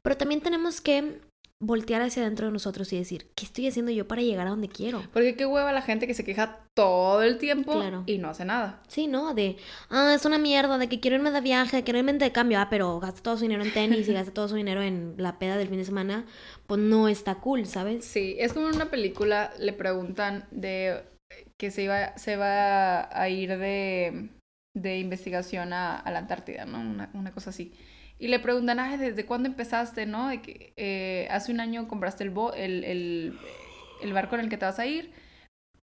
Pero 0.00 0.16
también 0.16 0.40
tenemos 0.40 0.80
que 0.80 1.20
voltear 1.58 2.02
hacia 2.02 2.22
adentro 2.22 2.46
de 2.46 2.52
nosotros 2.52 2.92
y 2.92 2.98
decir, 2.98 3.30
¿qué 3.34 3.46
estoy 3.46 3.66
haciendo 3.66 3.90
yo 3.90 4.06
para 4.06 4.20
llegar 4.22 4.46
a 4.46 4.50
donde 4.50 4.68
quiero? 4.68 5.02
Porque 5.12 5.36
qué 5.36 5.46
hueva 5.46 5.72
la 5.72 5.80
gente 5.80 6.06
que 6.06 6.12
se 6.12 6.22
queja 6.24 6.60
todo 6.74 7.22
el 7.22 7.38
tiempo 7.38 7.72
Claro. 7.72 8.02
y 8.06 8.18
no 8.18 8.28
hace 8.28 8.44
nada. 8.44 8.82
Sí, 8.88 9.06
¿no? 9.06 9.32
De, 9.32 9.56
ah, 9.88 10.12
es 10.14 10.26
una 10.26 10.38
mierda, 10.38 10.76
de 10.76 10.88
que 10.88 11.00
quiero 11.00 11.16
irme 11.16 11.30
de 11.30 11.40
viaje, 11.40 11.78
de 11.78 11.82
quiero 11.84 11.98
irme 11.98 12.12
de 12.12 12.30
cambio, 12.32 12.60
ah, 12.60 12.68
pero 12.68 13.00
gasta 13.00 13.22
todo 13.22 13.36
su 13.36 13.42
dinero 13.44 13.62
en 13.64 13.72
tenis 13.72 14.06
y 14.08 14.12
gasta 14.12 14.34
todo 14.34 14.48
su 14.48 14.56
dinero 14.56 14.82
en 14.82 15.14
la 15.16 15.38
peda 15.38 15.56
del 15.56 15.68
fin 15.68 15.78
de 15.78 15.84
semana, 15.86 16.26
pues 16.66 16.80
no 16.80 17.08
está 17.08 17.36
cool, 17.36 17.64
¿sabes? 17.66 18.04
Sí, 18.04 18.36
es 18.38 18.52
como 18.52 18.68
en 18.68 18.74
una 18.76 18.90
película 18.90 19.52
le 19.58 19.72
preguntan 19.72 20.44
de 20.50 21.04
que 21.56 21.70
se 21.70 21.82
iba, 21.84 22.16
se 22.18 22.36
va 22.36 23.08
a 23.18 23.28
ir 23.30 23.56
de, 23.58 24.28
de 24.76 24.98
investigación 24.98 25.72
a, 25.72 25.98
a 25.98 26.10
la 26.10 26.18
Antártida, 26.18 26.66
¿no? 26.66 26.78
Una, 26.78 27.08
una 27.14 27.32
cosa 27.32 27.48
así. 27.50 27.72
Y 28.18 28.28
le 28.28 28.38
preguntan, 28.38 28.78
ay, 28.78 28.98
¿desde 28.98 29.24
cuándo 29.24 29.48
empezaste, 29.48 30.04
no? 30.04 30.28
De 30.28 30.42
que 30.42 30.72
eh, 30.76 31.26
hace 31.30 31.50
un 31.50 31.60
año 31.60 31.88
compraste 31.88 32.24
el, 32.24 32.30
bo- 32.30 32.52
el, 32.52 32.84
el, 32.84 33.38
el 34.02 34.12
barco 34.12 34.34
en 34.34 34.42
el 34.42 34.48
que 34.50 34.58
te 34.58 34.66
vas 34.66 34.78
a 34.78 34.86
ir. 34.86 35.12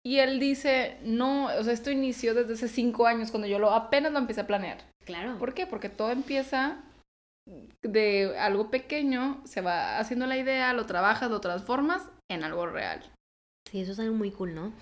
Y 0.03 0.19
él 0.19 0.41
dice, 0.41 0.97
no, 1.05 1.47
o 1.47 1.63
sea, 1.63 1.73
esto 1.73 1.91
inició 1.91 2.35
desde 2.35 2.55
hace 2.55 2.69
cinco 2.69 3.07
años, 3.07 3.31
cuando 3.31 3.47
yo 3.47 3.59
lo 3.59 3.71
apenas 3.71 4.13
lo 4.13 4.19
empecé 4.19 4.41
a 4.41 4.47
planear. 4.47 4.79
Claro. 5.05 5.39
¿Por 5.39 5.55
qué? 5.55 5.67
Porque 5.67 5.89
todo 5.89 6.11
empieza 6.11 6.83
de 7.83 8.37
algo 8.39 8.71
pequeño, 8.71 9.43
se 9.45 9.61
va 9.61 9.99
haciendo 9.99 10.27
la 10.27 10.37
idea, 10.37 10.73
lo 10.73 10.87
trabajas, 10.87 11.31
lo 11.31 11.41
transformas 11.41 12.03
en 12.31 12.45
algo 12.45 12.67
real. 12.67 13.03
Sí, 13.71 13.81
eso 13.81 13.93
es 13.93 14.01
algo 14.01 14.15
muy 14.15 14.31
cool, 14.31 14.55
¿no? 14.55 14.73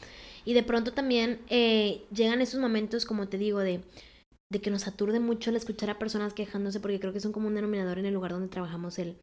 Y 0.49 0.55
de 0.55 0.63
pronto 0.63 0.95
también 0.95 1.41
eh, 1.51 2.07
llegan 2.11 2.41
esos 2.41 2.59
momentos, 2.59 3.05
como 3.05 3.29
te 3.29 3.37
digo, 3.37 3.59
de, 3.59 3.83
de 4.51 4.61
que 4.63 4.71
nos 4.71 4.87
aturde 4.87 5.21
mucho 5.21 5.51
el 5.51 5.57
escuchar 5.57 5.91
a 5.91 5.99
personas 5.99 6.33
quejándose, 6.33 6.81
porque 6.81 6.99
creo 6.99 7.13
que 7.13 7.21
son 7.21 7.33
como 7.33 7.49
un 7.49 7.55
denominador 7.55 7.99
en 7.99 8.07
el 8.07 8.15
lugar 8.15 8.31
donde 8.31 8.49
trabajamos, 8.49 8.99
el 8.99 9.19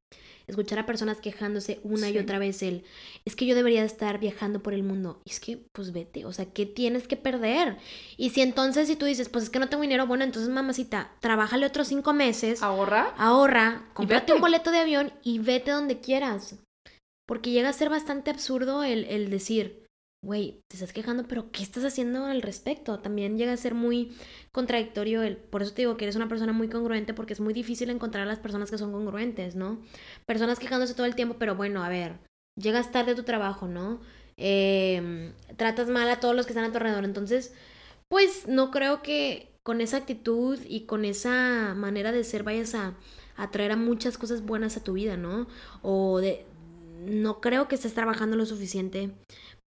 escuchar 0.45 0.77
a 0.77 0.85
personas 0.85 1.17
quejándose 1.21 1.79
una 1.81 2.11
y 2.11 2.19
otra 2.19 2.38
vez, 2.38 2.61
el 2.61 2.83
es 3.25 3.35
que 3.35 3.47
yo 3.47 3.55
debería 3.55 3.79
de 3.79 3.88
estar 3.88 4.19
viajando 4.19 4.61
por 4.61 4.75
el 4.75 4.83
mundo. 4.83 5.19
Y 5.25 5.31
es 5.31 5.39
que, 5.39 5.65
pues 5.73 5.93
vete, 5.93 6.25
o 6.25 6.31
sea, 6.31 6.45
¿qué 6.45 6.67
tienes 6.67 7.07
que 7.07 7.17
perder? 7.17 7.77
Y 8.17 8.29
si 8.29 8.41
entonces, 8.41 8.88
si 8.88 8.95
tú 8.95 9.05
dices, 9.05 9.27
pues 9.27 9.45
es 9.45 9.49
que 9.49 9.57
no 9.57 9.67
tengo 9.67 9.81
dinero, 9.81 10.05
bueno, 10.05 10.25
entonces 10.25 10.51
mamacita, 10.51 11.11
trabájale 11.21 11.65
otros 11.65 11.88
cinco 11.88 12.13
meses 12.13 12.61
Ahorra. 12.61 13.15
ahorra, 13.17 13.89
cómprate 13.95 14.31
un 14.31 14.41
boleto 14.41 14.69
de 14.69 14.77
avión 14.77 15.11
y 15.23 15.39
vete 15.39 15.71
donde 15.71 15.99
quieras. 15.99 16.59
Porque 17.25 17.49
llega 17.49 17.69
a 17.69 17.73
ser 17.73 17.89
bastante 17.89 18.29
absurdo 18.29 18.83
el, 18.83 19.05
el 19.05 19.31
decir, 19.31 19.85
güey, 20.25 20.63
te 20.67 20.75
estás 20.75 20.91
quejando, 20.91 21.27
pero 21.27 21.51
¿qué 21.51 21.61
estás 21.61 21.83
haciendo 21.85 22.25
al 22.25 22.41
respecto? 22.41 22.99
También 22.99 23.38
llega 23.38 23.53
a 23.53 23.57
ser 23.57 23.75
muy 23.75 24.11
contradictorio 24.51 25.21
el, 25.21 25.38
por 25.38 25.61
eso 25.61 25.73
te 25.73 25.83
digo 25.83 25.97
que 25.97 26.05
eres 26.05 26.15
una 26.15 26.27
persona 26.27 26.51
muy 26.51 26.67
congruente, 26.67 27.13
porque 27.13 27.33
es 27.33 27.39
muy 27.39 27.53
difícil 27.53 27.89
encontrar 27.91 28.23
a 28.23 28.25
las 28.25 28.39
personas 28.39 28.71
que 28.71 28.77
son 28.79 28.91
congruentes, 28.91 29.55
¿no? 29.55 29.81
Personas 30.25 30.59
quejándose 30.59 30.95
todo 30.95 31.05
el 31.05 31.15
tiempo, 31.15 31.35
pero 31.38 31.55
bueno, 31.55 31.83
a 31.83 31.89
ver, 31.89 32.17
llegas 32.59 32.91
tarde 32.91 33.11
a 33.11 33.15
tu 33.15 33.23
trabajo, 33.23 33.67
¿no? 33.67 34.01
Eh, 34.38 35.31
tratas 35.57 35.89
mal 35.89 36.09
a 36.09 36.19
todos 36.19 36.35
los 36.35 36.45
que 36.45 36.53
están 36.53 36.65
a 36.65 36.71
tu 36.71 36.77
alrededor, 36.77 37.05
entonces, 37.05 37.53
pues 38.09 38.47
no 38.47 38.71
creo 38.71 39.03
que 39.03 39.51
con 39.63 39.79
esa 39.79 39.97
actitud 39.97 40.59
y 40.67 40.81
con 40.81 41.05
esa 41.05 41.75
manera 41.75 42.11
de 42.11 42.23
ser 42.23 42.43
vayas 42.43 42.73
a 42.73 42.95
atraer 43.38 43.71
a 43.73 43.77
muchas 43.77 44.17
cosas 44.17 44.41
buenas 44.43 44.75
a 44.75 44.83
tu 44.83 44.93
vida, 44.93 45.17
¿no? 45.17 45.47
O 45.83 46.19
de 46.19 46.45
no 47.05 47.41
creo 47.41 47.67
que 47.67 47.75
estés 47.75 47.93
trabajando 47.93 48.35
lo 48.35 48.45
suficiente 48.45 49.11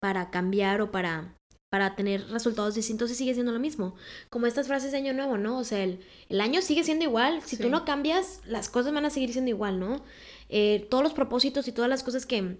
para 0.00 0.30
cambiar 0.30 0.80
o 0.80 0.90
para 0.90 1.38
para 1.70 1.96
tener 1.96 2.26
resultados 2.30 2.74
distintos 2.74 3.10
y 3.10 3.14
sigue 3.14 3.34
siendo 3.34 3.52
lo 3.52 3.58
mismo. 3.58 3.94
Como 4.30 4.46
estas 4.46 4.68
frases 4.68 4.92
de 4.92 4.98
año 4.98 5.12
nuevo, 5.12 5.36
¿no? 5.36 5.58
O 5.58 5.64
sea, 5.64 5.82
el, 5.84 6.00
el 6.28 6.40
año 6.40 6.62
sigue 6.62 6.82
siendo 6.82 7.04
igual. 7.04 7.42
Si 7.42 7.58
tú 7.58 7.68
no 7.68 7.84
cambias, 7.84 8.40
las 8.46 8.68
cosas 8.68 8.92
van 8.94 9.04
a 9.04 9.10
seguir 9.10 9.32
siendo 9.32 9.50
igual, 9.50 9.78
¿no? 9.78 10.02
Eh, 10.48 10.86
todos 10.90 11.04
los 11.04 11.12
propósitos 11.12 11.68
y 11.68 11.72
todas 11.72 11.90
las 11.90 12.02
cosas 12.02 12.24
que, 12.24 12.56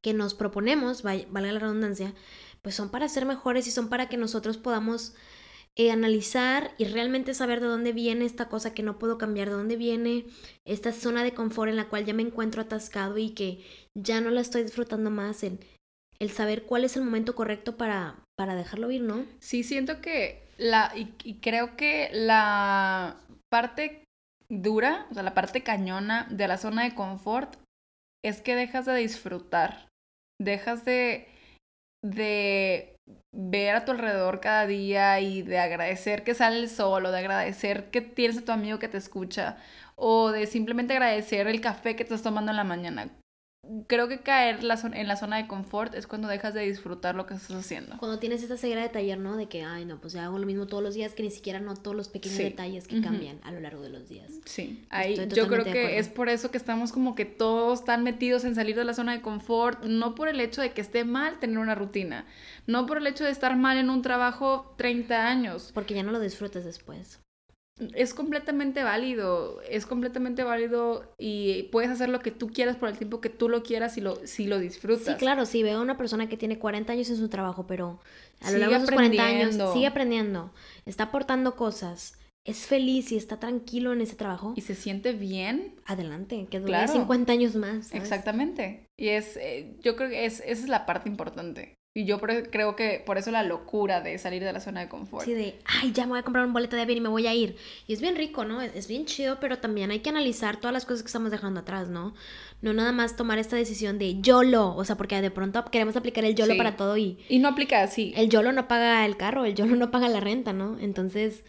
que 0.00 0.14
nos 0.14 0.34
proponemos, 0.34 1.02
valga 1.02 1.52
la 1.52 1.58
redundancia, 1.58 2.14
pues 2.62 2.76
son 2.76 2.90
para 2.90 3.08
ser 3.08 3.26
mejores 3.26 3.66
y 3.66 3.72
son 3.72 3.88
para 3.88 4.08
que 4.08 4.16
nosotros 4.16 4.58
podamos 4.58 5.14
eh, 5.74 5.90
analizar 5.90 6.74
y 6.78 6.84
realmente 6.84 7.34
saber 7.34 7.60
de 7.60 7.66
dónde 7.66 7.92
viene 7.92 8.26
esta 8.26 8.48
cosa 8.48 8.74
que 8.74 8.84
no 8.84 8.98
puedo 8.98 9.18
cambiar, 9.18 9.48
de 9.48 9.54
dónde 9.54 9.76
viene 9.76 10.26
esta 10.64 10.92
zona 10.92 11.24
de 11.24 11.34
confort 11.34 11.70
en 11.70 11.76
la 11.76 11.88
cual 11.88 12.04
ya 12.04 12.14
me 12.14 12.22
encuentro 12.22 12.62
atascado 12.62 13.18
y 13.18 13.30
que 13.30 13.64
ya 13.94 14.20
no 14.20 14.30
la 14.30 14.40
estoy 14.40 14.62
disfrutando 14.62 15.10
más, 15.10 15.42
el, 15.42 15.58
el 16.20 16.30
saber 16.30 16.64
cuál 16.64 16.84
es 16.84 16.96
el 16.96 17.02
momento 17.02 17.34
correcto 17.34 17.76
para, 17.76 18.16
para 18.36 18.54
dejarlo 18.54 18.90
ir, 18.90 19.02
¿no? 19.02 19.24
Sí, 19.40 19.62
siento 19.64 20.00
que 20.00 20.48
la. 20.58 20.92
Y, 20.94 21.14
y 21.24 21.40
creo 21.40 21.76
que 21.76 22.10
la 22.12 23.16
parte 23.50 24.04
dura, 24.50 25.06
o 25.10 25.14
sea, 25.14 25.22
la 25.22 25.34
parte 25.34 25.62
cañona 25.62 26.26
de 26.30 26.46
la 26.46 26.58
zona 26.58 26.84
de 26.84 26.94
confort 26.94 27.56
es 28.24 28.42
que 28.42 28.54
dejas 28.54 28.86
de 28.86 28.94
disfrutar. 28.96 29.88
Dejas 30.40 30.84
de. 30.84 31.28
de 32.04 32.96
ver 33.34 33.74
a 33.74 33.84
tu 33.84 33.92
alrededor 33.92 34.40
cada 34.40 34.66
día 34.66 35.20
y 35.20 35.42
de 35.42 35.58
agradecer 35.58 36.22
que 36.22 36.34
sale 36.34 36.58
el 36.58 36.68
sol 36.68 37.04
de 37.04 37.18
agradecer 37.18 37.90
que 37.90 38.00
tienes 38.00 38.38
a 38.38 38.44
tu 38.44 38.52
amigo 38.52 38.78
que 38.78 38.88
te 38.88 38.98
escucha 38.98 39.56
o 39.96 40.30
de 40.30 40.46
simplemente 40.46 40.92
agradecer 40.92 41.46
el 41.48 41.60
café 41.60 41.96
que 41.96 42.02
estás 42.02 42.22
tomando 42.22 42.50
en 42.52 42.56
la 42.56 42.64
mañana. 42.64 43.10
Creo 43.86 44.08
que 44.08 44.20
caer 44.20 44.64
la 44.64 44.80
en 44.94 45.06
la 45.06 45.16
zona 45.16 45.36
de 45.36 45.46
confort 45.46 45.94
es 45.94 46.06
cuando 46.08 46.26
dejas 46.26 46.54
de 46.54 46.62
disfrutar 46.62 47.14
lo 47.14 47.26
que 47.26 47.34
estás 47.34 47.54
haciendo. 47.56 47.96
Cuando 47.98 48.18
tienes 48.18 48.42
esta 48.42 48.56
ceguera 48.56 48.82
de 48.82 48.88
taller, 48.88 49.18
¿no? 49.18 49.36
De 49.36 49.48
que, 49.48 49.62
ay, 49.62 49.84
no, 49.84 50.00
pues 50.00 50.12
ya 50.12 50.24
hago 50.24 50.38
lo 50.38 50.46
mismo 50.46 50.66
todos 50.66 50.82
los 50.82 50.94
días, 50.94 51.14
que 51.14 51.22
ni 51.22 51.30
siquiera 51.30 51.60
noto 51.60 51.94
los 51.94 52.08
pequeños 52.08 52.38
Sí. 52.38 52.42
detalles 52.44 52.88
que 52.88 53.00
cambian 53.00 53.38
a 53.44 53.52
lo 53.52 53.60
largo 53.60 53.82
de 53.82 53.90
los 53.90 54.08
días. 54.08 54.30
Sí, 54.44 54.84
ahí 54.90 55.14
yo 55.28 55.46
creo 55.46 55.62
que 55.64 55.98
es 55.98 56.08
por 56.08 56.28
eso 56.28 56.50
que 56.50 56.56
estamos 56.56 56.90
como 56.90 57.14
que 57.14 57.26
todos 57.26 57.84
tan 57.84 58.02
metidos 58.02 58.44
en 58.44 58.54
salir 58.56 58.74
de 58.74 58.84
la 58.84 58.94
zona 58.94 59.12
de 59.12 59.20
confort, 59.20 59.84
no 59.84 60.14
por 60.14 60.28
el 60.28 60.40
hecho 60.40 60.62
de 60.62 60.72
que 60.72 60.80
esté 60.80 61.04
mal 61.04 61.38
tener 61.38 61.58
una 61.58 61.74
rutina, 61.76 62.26
no 62.66 62.86
por 62.86 62.98
el 62.98 63.06
hecho 63.06 63.24
de 63.24 63.30
estar 63.30 63.56
mal 63.56 63.76
en 63.76 63.90
un 63.90 64.02
trabajo 64.02 64.74
30 64.78 65.28
años. 65.28 65.70
Porque 65.74 65.94
ya 65.94 66.02
no 66.02 66.10
lo 66.12 66.18
disfrutas 66.18 66.64
después. 66.64 67.20
Es 67.94 68.12
completamente 68.12 68.82
válido, 68.82 69.62
es 69.62 69.86
completamente 69.86 70.44
válido 70.44 71.14
y 71.18 71.62
puedes 71.72 71.90
hacer 71.90 72.10
lo 72.10 72.20
que 72.20 72.30
tú 72.30 72.48
quieras 72.48 72.76
por 72.76 72.90
el 72.90 72.98
tiempo 72.98 73.22
que 73.22 73.30
tú 73.30 73.48
lo 73.48 73.62
quieras 73.62 73.96
y 73.96 74.02
lo, 74.02 74.16
si 74.26 74.46
lo 74.46 74.58
disfrutas. 74.58 75.06
Sí, 75.06 75.14
claro, 75.14 75.46
si 75.46 75.62
veo 75.62 75.78
a 75.78 75.82
una 75.82 75.96
persona 75.96 76.28
que 76.28 76.36
tiene 76.36 76.58
40 76.58 76.92
años 76.92 77.08
en 77.08 77.16
su 77.16 77.28
trabajo, 77.30 77.66
pero 77.66 77.98
a 78.42 78.50
lo 78.50 78.58
Sigue 78.58 78.58
largo 78.58 78.74
de 78.74 78.76
esos 78.84 78.90
40 78.90 79.22
años 79.24 79.40
aprendiendo. 79.44 79.72
sigue 79.72 79.86
aprendiendo, 79.86 80.52
está 80.84 81.04
aportando 81.04 81.56
cosas, 81.56 82.18
es 82.44 82.66
feliz 82.66 83.12
y 83.12 83.16
está 83.16 83.38
tranquilo 83.40 83.94
en 83.94 84.02
ese 84.02 84.14
trabajo, 84.16 84.52
Y 84.56 84.60
se 84.60 84.74
siente 84.74 85.12
bien, 85.14 85.76
adelante, 85.86 86.48
que 86.50 86.60
dure 86.60 86.72
Claro. 86.72 86.92
50 86.92 87.32
años 87.32 87.54
más. 87.56 87.86
¿sabes? 87.88 88.02
exactamente. 88.02 88.84
Y 88.98 89.08
es, 89.08 89.38
eh, 89.38 89.76
yo 89.80 89.96
creo 89.96 90.10
que 90.10 90.26
es, 90.26 90.40
esa 90.40 90.62
es 90.64 90.68
la 90.68 90.84
parte 90.84 91.08
importante. 91.08 91.76
Y 91.92 92.04
yo 92.04 92.18
por- 92.20 92.50
creo 92.50 92.76
que 92.76 93.02
por 93.04 93.18
eso 93.18 93.32
la 93.32 93.42
locura 93.42 94.00
de 94.00 94.16
salir 94.18 94.44
de 94.44 94.52
la 94.52 94.60
zona 94.60 94.80
de 94.82 94.88
confort. 94.88 95.22
Así 95.22 95.34
de, 95.34 95.58
ay, 95.64 95.90
ya 95.92 96.04
me 96.04 96.10
voy 96.10 96.18
a 96.20 96.22
comprar 96.22 96.46
un 96.46 96.52
boleto 96.52 96.76
de 96.76 96.82
avión 96.82 96.98
y 96.98 97.00
me 97.00 97.08
voy 97.08 97.26
a 97.26 97.34
ir. 97.34 97.56
Y 97.88 97.92
es 97.92 98.00
bien 98.00 98.14
rico, 98.14 98.44
¿no? 98.44 98.62
Es, 98.62 98.76
es 98.76 98.86
bien 98.86 99.06
chido, 99.06 99.40
pero 99.40 99.58
también 99.58 99.90
hay 99.90 99.98
que 99.98 100.10
analizar 100.10 100.58
todas 100.60 100.72
las 100.72 100.84
cosas 100.86 101.02
que 101.02 101.08
estamos 101.08 101.32
dejando 101.32 101.60
atrás, 101.60 101.88
¿no? 101.88 102.14
No 102.62 102.72
nada 102.72 102.92
más 102.92 103.16
tomar 103.16 103.40
esta 103.40 103.56
decisión 103.56 103.98
de 103.98 104.20
YOLO, 104.20 104.76
o 104.76 104.84
sea, 104.84 104.96
porque 104.96 105.20
de 105.20 105.32
pronto 105.32 105.64
queremos 105.64 105.96
aplicar 105.96 106.24
el 106.24 106.36
YOLO 106.36 106.52
Sí. 106.52 106.58
para 106.58 106.76
todo 106.76 106.96
y 106.96 107.18
Y 107.28 107.40
no 107.40 107.48
aplica 107.48 107.82
así. 107.82 108.12
el 108.14 108.28
YOLO 108.30 108.52
no 108.52 108.68
paga 108.68 109.04
el 109.04 109.16
carro, 109.16 109.44
el 109.44 109.56
YOLO 109.56 109.74
no 109.74 109.90
paga 109.90 110.08
la 110.08 110.20
renta, 110.20 110.52
¿no? 110.52 110.78
Entonces, 110.78 111.42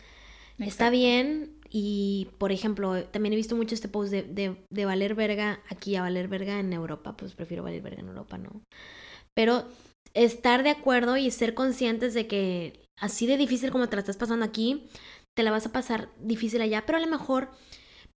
está 0.57 0.65
Exacto. 0.87 0.91
bien 0.91 1.57
Y, 1.73 2.27
por 2.37 2.51
ejemplo, 2.51 3.01
también 3.05 3.31
he 3.31 3.37
visto 3.37 3.55
mucho 3.55 3.75
este 3.75 3.87
post 3.87 4.11
de, 4.11 4.23
de, 4.23 4.57
de 4.69 4.85
valer 4.85 5.15
verga 5.15 5.61
aquí 5.69 5.95
a 5.95 6.01
valer 6.01 6.27
verga 6.27 6.59
en 6.59 6.73
Europa. 6.73 7.15
Pues 7.15 7.33
prefiero 7.33 7.63
valer 7.63 7.81
verga 7.81 8.01
en 8.01 8.09
Europa, 8.09 8.37
¿no? 8.37 8.61
Pero 9.33 9.63
estar 10.13 10.63
de 10.63 10.69
acuerdo 10.69 11.17
y 11.17 11.31
ser 11.31 11.53
conscientes 11.53 12.13
de 12.13 12.27
que 12.27 12.85
así 12.99 13.25
de 13.27 13.37
difícil 13.37 13.71
como 13.71 13.87
te 13.89 13.95
la 13.95 14.01
estás 14.01 14.17
pasando 14.17 14.45
aquí, 14.45 14.87
te 15.35 15.43
la 15.43 15.51
vas 15.51 15.65
a 15.65 15.71
pasar 15.71 16.09
difícil 16.19 16.61
allá, 16.61 16.85
pero 16.85 16.97
a 16.97 17.01
lo 17.01 17.07
mejor 17.07 17.49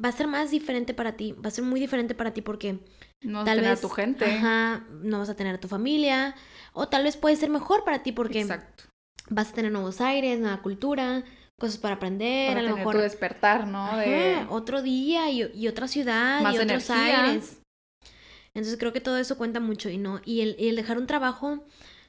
va 0.05 0.09
a 0.09 0.13
ser 0.13 0.27
más 0.27 0.51
diferente 0.51 0.93
para 0.93 1.13
ti, 1.17 1.33
va 1.33 1.49
a 1.49 1.53
ser 1.53 1.65
muy 1.65 1.79
diferente 1.81 2.15
para 2.15 2.33
ti 2.35 2.43
porque 2.43 2.81
No 3.23 3.39
vas 3.39 3.45
tal 3.45 3.59
a 3.59 3.63
tener 3.63 3.71
vez 3.71 3.79
a 3.79 3.83
tu 3.83 3.89
gente. 3.89 4.25
ajá, 4.27 4.87
no 5.03 5.19
vas 5.21 5.29
a 5.29 5.37
tener 5.37 5.55
a 5.55 5.61
tu 5.61 5.69
familia 5.69 6.35
o 6.73 6.89
tal 6.89 7.05
vez 7.05 7.17
puede 7.17 7.37
ser 7.37 7.51
mejor 7.51 7.85
para 7.85 8.03
ti 8.03 8.11
porque 8.13 8.41
Exacto. 8.41 8.85
vas 9.31 9.51
a 9.51 9.55
tener 9.55 9.71
nuevos 9.73 10.01
aires, 10.01 10.41
nueva 10.41 10.61
cultura, 10.63 11.23
cosas 11.59 11.79
para 11.79 11.95
aprender, 11.95 12.49
Para 12.49 12.61
a 12.61 12.63
lo 12.65 12.69
tener 12.71 12.79
mejor 12.81 12.97
tu 12.97 13.03
despertar, 13.03 13.67
¿no? 13.69 13.97
De... 13.97 14.35
Ajá, 14.35 14.47
otro 14.51 14.83
día 14.83 15.31
y, 15.31 15.49
y 15.55 15.69
otra 15.69 15.87
ciudad 15.87 16.41
Más 16.43 16.55
y 16.55 16.59
otros 16.59 16.91
energía. 16.91 17.25
aires. 17.31 17.59
Entonces 18.55 18.79
creo 18.79 18.93
que 18.93 19.01
todo 19.01 19.19
eso 19.19 19.37
cuenta 19.37 19.61
mucho 19.61 19.91
y 19.91 19.99
no 19.99 20.21
y 20.25 20.41
el, 20.43 20.57
y 20.59 20.69
el 20.69 20.77
dejar 20.77 20.99
un 20.99 21.07
trabajo 21.07 21.65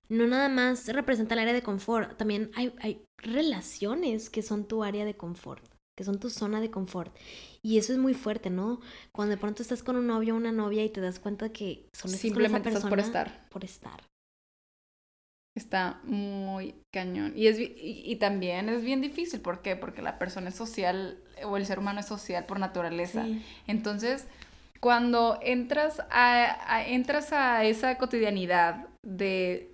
no 0.09 0.27
nada 0.27 0.49
más 0.49 0.87
representa 0.87 1.33
el 1.33 1.39
área 1.41 1.53
de 1.53 1.63
confort, 1.63 2.17
también 2.17 2.51
hay, 2.55 2.73
hay 2.79 3.05
relaciones 3.17 4.29
que 4.29 4.41
son 4.41 4.67
tu 4.67 4.83
área 4.83 5.05
de 5.05 5.15
confort, 5.15 5.63
que 5.97 6.03
son 6.03 6.19
tu 6.19 6.29
zona 6.29 6.61
de 6.61 6.69
confort. 6.69 7.15
Y 7.61 7.77
eso 7.77 7.93
es 7.93 7.99
muy 7.99 8.13
fuerte, 8.13 8.49
¿no? 8.49 8.81
Cuando 9.11 9.31
de 9.31 9.41
pronto 9.41 9.63
estás 9.63 9.81
con 9.81 9.95
un 9.95 10.07
novio 10.07 10.35
o 10.35 10.37
una 10.37 10.51
novia 10.51 10.83
y 10.83 10.89
te 10.89 11.01
das 11.01 11.19
cuenta 11.19 11.49
que 11.49 11.89
solo 11.91 11.91
estás 11.91 12.01
con 12.03 12.13
esa 12.13 12.21
Simplemente 12.21 12.69
estás 12.69 12.85
por 12.85 12.99
estar. 12.99 13.49
Por 13.49 13.63
estar. 13.63 14.03
Está 15.55 16.01
muy 16.03 16.75
cañón. 16.93 17.33
Y, 17.35 17.47
es, 17.47 17.57
y, 17.57 17.73
y 17.77 18.17
también 18.17 18.67
es 18.69 18.83
bien 18.83 19.01
difícil. 19.01 19.39
¿Por 19.39 19.61
qué? 19.61 19.75
Porque 19.77 20.01
la 20.01 20.19
persona 20.19 20.49
es 20.49 20.55
social 20.55 21.17
o 21.45 21.55
el 21.57 21.65
ser 21.65 21.79
humano 21.79 22.01
es 22.01 22.05
social 22.05 22.45
por 22.45 22.59
naturaleza. 22.59 23.23
Sí. 23.23 23.41
Entonces, 23.65 24.27
cuando 24.85 25.39
entras 25.41 25.99
a, 26.11 26.75
a- 26.75 26.87
entras 26.87 27.33
a 27.33 27.63
esa 27.63 27.97
cotidianidad 27.97 28.85
de, 29.03 29.71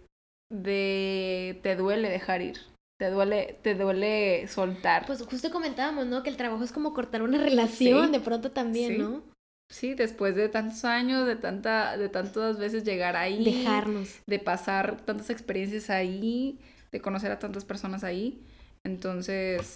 de 0.49 1.59
te 1.63 1.75
duele 1.75 2.09
dejar 2.09 2.41
ir, 2.41 2.59
te 2.97 3.09
duele, 3.09 3.59
te 3.61 3.75
duele 3.75 4.47
soltar. 4.47 5.05
Pues 5.05 5.21
justo 5.21 5.51
comentábamos, 5.51 6.05
¿no? 6.05 6.23
Que 6.23 6.29
el 6.29 6.37
trabajo 6.37 6.63
es 6.63 6.71
como 6.71 6.93
cortar 6.93 7.23
una 7.23 7.37
relación 7.43 8.05
Sí. 8.05 8.11
de 8.13 8.19
pronto 8.21 8.51
también, 8.51 8.93
Sí. 8.93 8.97
¿no? 8.99 9.21
sí, 9.69 9.95
después 9.95 10.33
de 10.37 10.47
tantos 10.47 10.85
años, 10.85 11.27
de 11.27 11.35
tanta, 11.35 11.97
de 11.97 12.07
tantas 12.07 12.57
veces 12.57 12.85
llegar 12.85 13.17
ahí. 13.17 13.43
Dejarnos. 13.43 14.19
de 14.25 14.39
pasar 14.39 15.01
tantas 15.01 15.29
experiencias 15.29 15.89
ahí, 15.89 16.57
de 16.93 17.01
conocer 17.01 17.33
a 17.33 17.39
tantas 17.39 17.65
personas 17.65 18.05
ahí. 18.05 18.41
Entonces, 18.85 19.73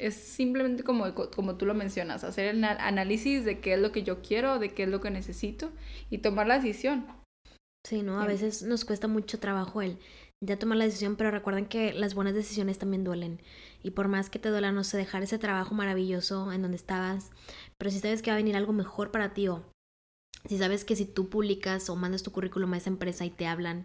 es 0.00 0.14
simplemente 0.14 0.82
como, 0.82 1.14
como 1.14 1.56
tú 1.56 1.66
lo 1.66 1.74
mencionas, 1.74 2.24
hacer 2.24 2.46
el 2.54 2.64
análisis 2.64 3.44
de 3.44 3.60
qué 3.60 3.74
es 3.74 3.80
lo 3.80 3.92
que 3.92 4.02
yo 4.02 4.22
quiero, 4.22 4.58
de 4.58 4.72
qué 4.74 4.84
es 4.84 4.88
lo 4.88 5.00
que 5.00 5.10
necesito 5.10 5.70
y 6.10 6.18
tomar 6.18 6.46
la 6.46 6.56
decisión. 6.56 7.06
Sí, 7.86 8.02
¿no? 8.02 8.18
A 8.20 8.24
Em. 8.24 8.28
veces 8.28 8.62
nos 8.62 8.84
cuesta 8.84 9.08
mucho 9.08 9.38
trabajo 9.38 9.82
el 9.82 9.98
ya 10.42 10.58
tomar 10.58 10.78
la 10.78 10.86
decisión, 10.86 11.16
pero 11.16 11.30
recuerden 11.30 11.66
que 11.66 11.92
las 11.92 12.14
buenas 12.14 12.34
decisiones 12.34 12.78
también 12.78 13.04
duelen. 13.04 13.40
Y 13.82 13.90
por 13.90 14.08
más 14.08 14.30
que 14.30 14.38
te 14.38 14.48
duela, 14.48 14.72
no 14.72 14.84
sé, 14.84 14.96
dejar 14.96 15.22
ese 15.22 15.38
trabajo 15.38 15.74
maravilloso 15.74 16.50
en 16.52 16.62
donde 16.62 16.78
estabas, 16.78 17.30
pero 17.78 17.90
si 17.90 17.98
sabes 18.00 18.22
que 18.22 18.30
va 18.30 18.36
a 18.36 18.38
venir 18.38 18.56
algo 18.56 18.72
mejor 18.72 19.10
para 19.10 19.34
ti 19.34 19.48
o 19.48 19.62
si 20.48 20.56
sabes 20.56 20.86
que 20.86 20.96
si 20.96 21.04
tú 21.04 21.28
publicas 21.28 21.90
o 21.90 21.96
mandas 21.96 22.22
tu 22.22 22.32
currículum 22.32 22.72
a 22.72 22.78
esa 22.78 22.88
empresa 22.88 23.26
y 23.26 23.30
te 23.30 23.46
hablan, 23.46 23.84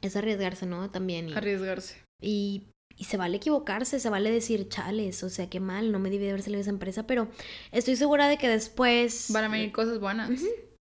es 0.00 0.16
arriesgarse, 0.16 0.64
¿no? 0.66 0.90
También. 0.90 1.28
Y, 1.28 1.34
Arriesgarse. 1.34 2.02
y, 2.22 2.68
y 2.96 3.04
se 3.04 3.16
vale 3.16 3.36
equivocarse, 3.38 3.98
se 4.00 4.10
vale 4.10 4.30
decir, 4.30 4.68
chales, 4.68 5.22
o 5.24 5.28
sea, 5.30 5.48
qué 5.50 5.60
mal, 5.60 5.90
no 5.92 5.98
me 5.98 6.10
debí 6.10 6.24
de 6.24 6.30
haber 6.30 6.42
salido 6.42 6.58
de 6.58 6.62
esa 6.62 6.70
empresa, 6.70 7.06
pero 7.06 7.28
estoy 7.72 7.96
segura 7.96 8.28
de 8.28 8.38
que 8.38 8.48
después... 8.48 9.26
Van 9.30 9.44
a 9.44 9.48
venir 9.48 9.72
cosas 9.72 9.98
buenas. 10.00 10.30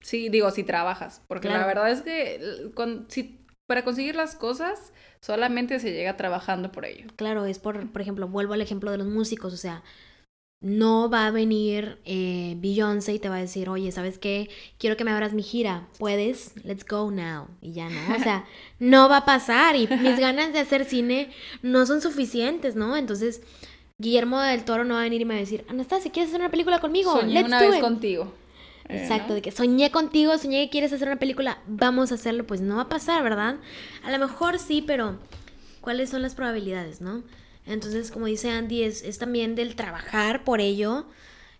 Sí, 0.00 0.28
digo, 0.28 0.50
si 0.50 0.62
trabajas, 0.64 1.22
porque 1.28 1.48
la 1.48 1.66
verdad 1.66 1.90
es 1.90 2.02
que 2.02 2.36
l- 2.36 2.70
con- 2.72 3.06
si, 3.08 3.44
para 3.66 3.84
conseguir 3.84 4.14
las 4.14 4.36
cosas 4.36 4.92
solamente 5.20 5.80
se 5.80 5.92
llega 5.92 6.16
trabajando 6.16 6.70
por 6.70 6.84
ello. 6.84 7.06
Claro, 7.16 7.44
es 7.44 7.58
por, 7.58 7.90
por 7.90 8.00
ejemplo, 8.00 8.28
vuelvo 8.28 8.52
al 8.54 8.60
ejemplo 8.62 8.90
de 8.92 8.98
los 8.98 9.06
músicos, 9.08 9.52
o 9.52 9.56
sea, 9.56 9.82
no 10.60 11.08
va 11.08 11.26
a 11.26 11.30
venir 11.30 11.98
eh, 12.04 12.56
Beyoncé 12.58 13.14
y 13.14 13.18
te 13.20 13.28
va 13.28 13.36
a 13.36 13.40
decir, 13.40 13.68
oye, 13.68 13.92
¿sabes 13.92 14.18
qué? 14.18 14.50
Quiero 14.78 14.96
que 14.96 15.04
me 15.04 15.12
abras 15.12 15.32
mi 15.32 15.42
gira, 15.44 15.86
¿puedes? 15.98 16.52
Let's 16.64 16.84
go 16.84 17.10
now. 17.12 17.46
Y 17.60 17.72
ya 17.72 17.88
no, 17.88 18.16
o 18.16 18.18
sea, 18.18 18.44
no 18.80 19.08
va 19.08 19.18
a 19.18 19.24
pasar 19.24 19.76
y 19.76 19.86
mis 19.86 20.18
ganas 20.18 20.52
de 20.52 20.58
hacer 20.58 20.84
cine 20.84 21.30
no 21.62 21.86
son 21.86 22.00
suficientes, 22.00 22.74
¿no? 22.74 22.96
Entonces, 22.96 23.40
Guillermo 23.98 24.40
del 24.40 24.64
Toro 24.64 24.84
no 24.84 24.94
va 24.94 25.00
a 25.00 25.04
venir 25.04 25.20
y 25.20 25.24
me 25.24 25.34
va 25.34 25.38
a 25.38 25.40
decir, 25.40 25.64
Anastasia, 25.68 26.10
¿quieres 26.10 26.30
hacer 26.30 26.40
una 26.40 26.50
película 26.50 26.80
conmigo? 26.80 27.12
Soñé 27.12 27.34
Let's 27.34 27.46
una 27.46 27.62
do 27.62 27.68
vez 27.68 27.76
it". 27.78 27.82
contigo. 27.82 28.32
eh, 28.88 28.98
Exacto, 29.02 29.28
¿no? 29.28 29.34
de 29.36 29.42
que 29.42 29.52
soñé 29.52 29.90
contigo, 29.92 30.36
soñé 30.38 30.64
que 30.64 30.70
quieres 30.70 30.92
hacer 30.92 31.06
una 31.06 31.18
película, 31.20 31.58
vamos 31.68 32.10
a 32.10 32.16
hacerlo, 32.16 32.44
pues 32.46 32.60
no 32.60 32.76
va 32.76 32.82
a 32.82 32.88
pasar, 32.88 33.22
¿verdad? 33.22 33.56
A 34.02 34.10
lo 34.10 34.18
mejor 34.18 34.58
sí, 34.58 34.82
pero 34.84 35.18
¿cuáles 35.80 36.10
son 36.10 36.22
las 36.22 36.34
probabilidades, 36.34 37.00
no? 37.00 37.22
Entonces, 37.68 38.10
como 38.10 38.26
dice 38.26 38.50
Andy, 38.50 38.82
es, 38.82 39.02
es 39.02 39.18
también 39.18 39.54
del 39.54 39.76
trabajar 39.76 40.44
por 40.44 40.60
ello 40.60 41.06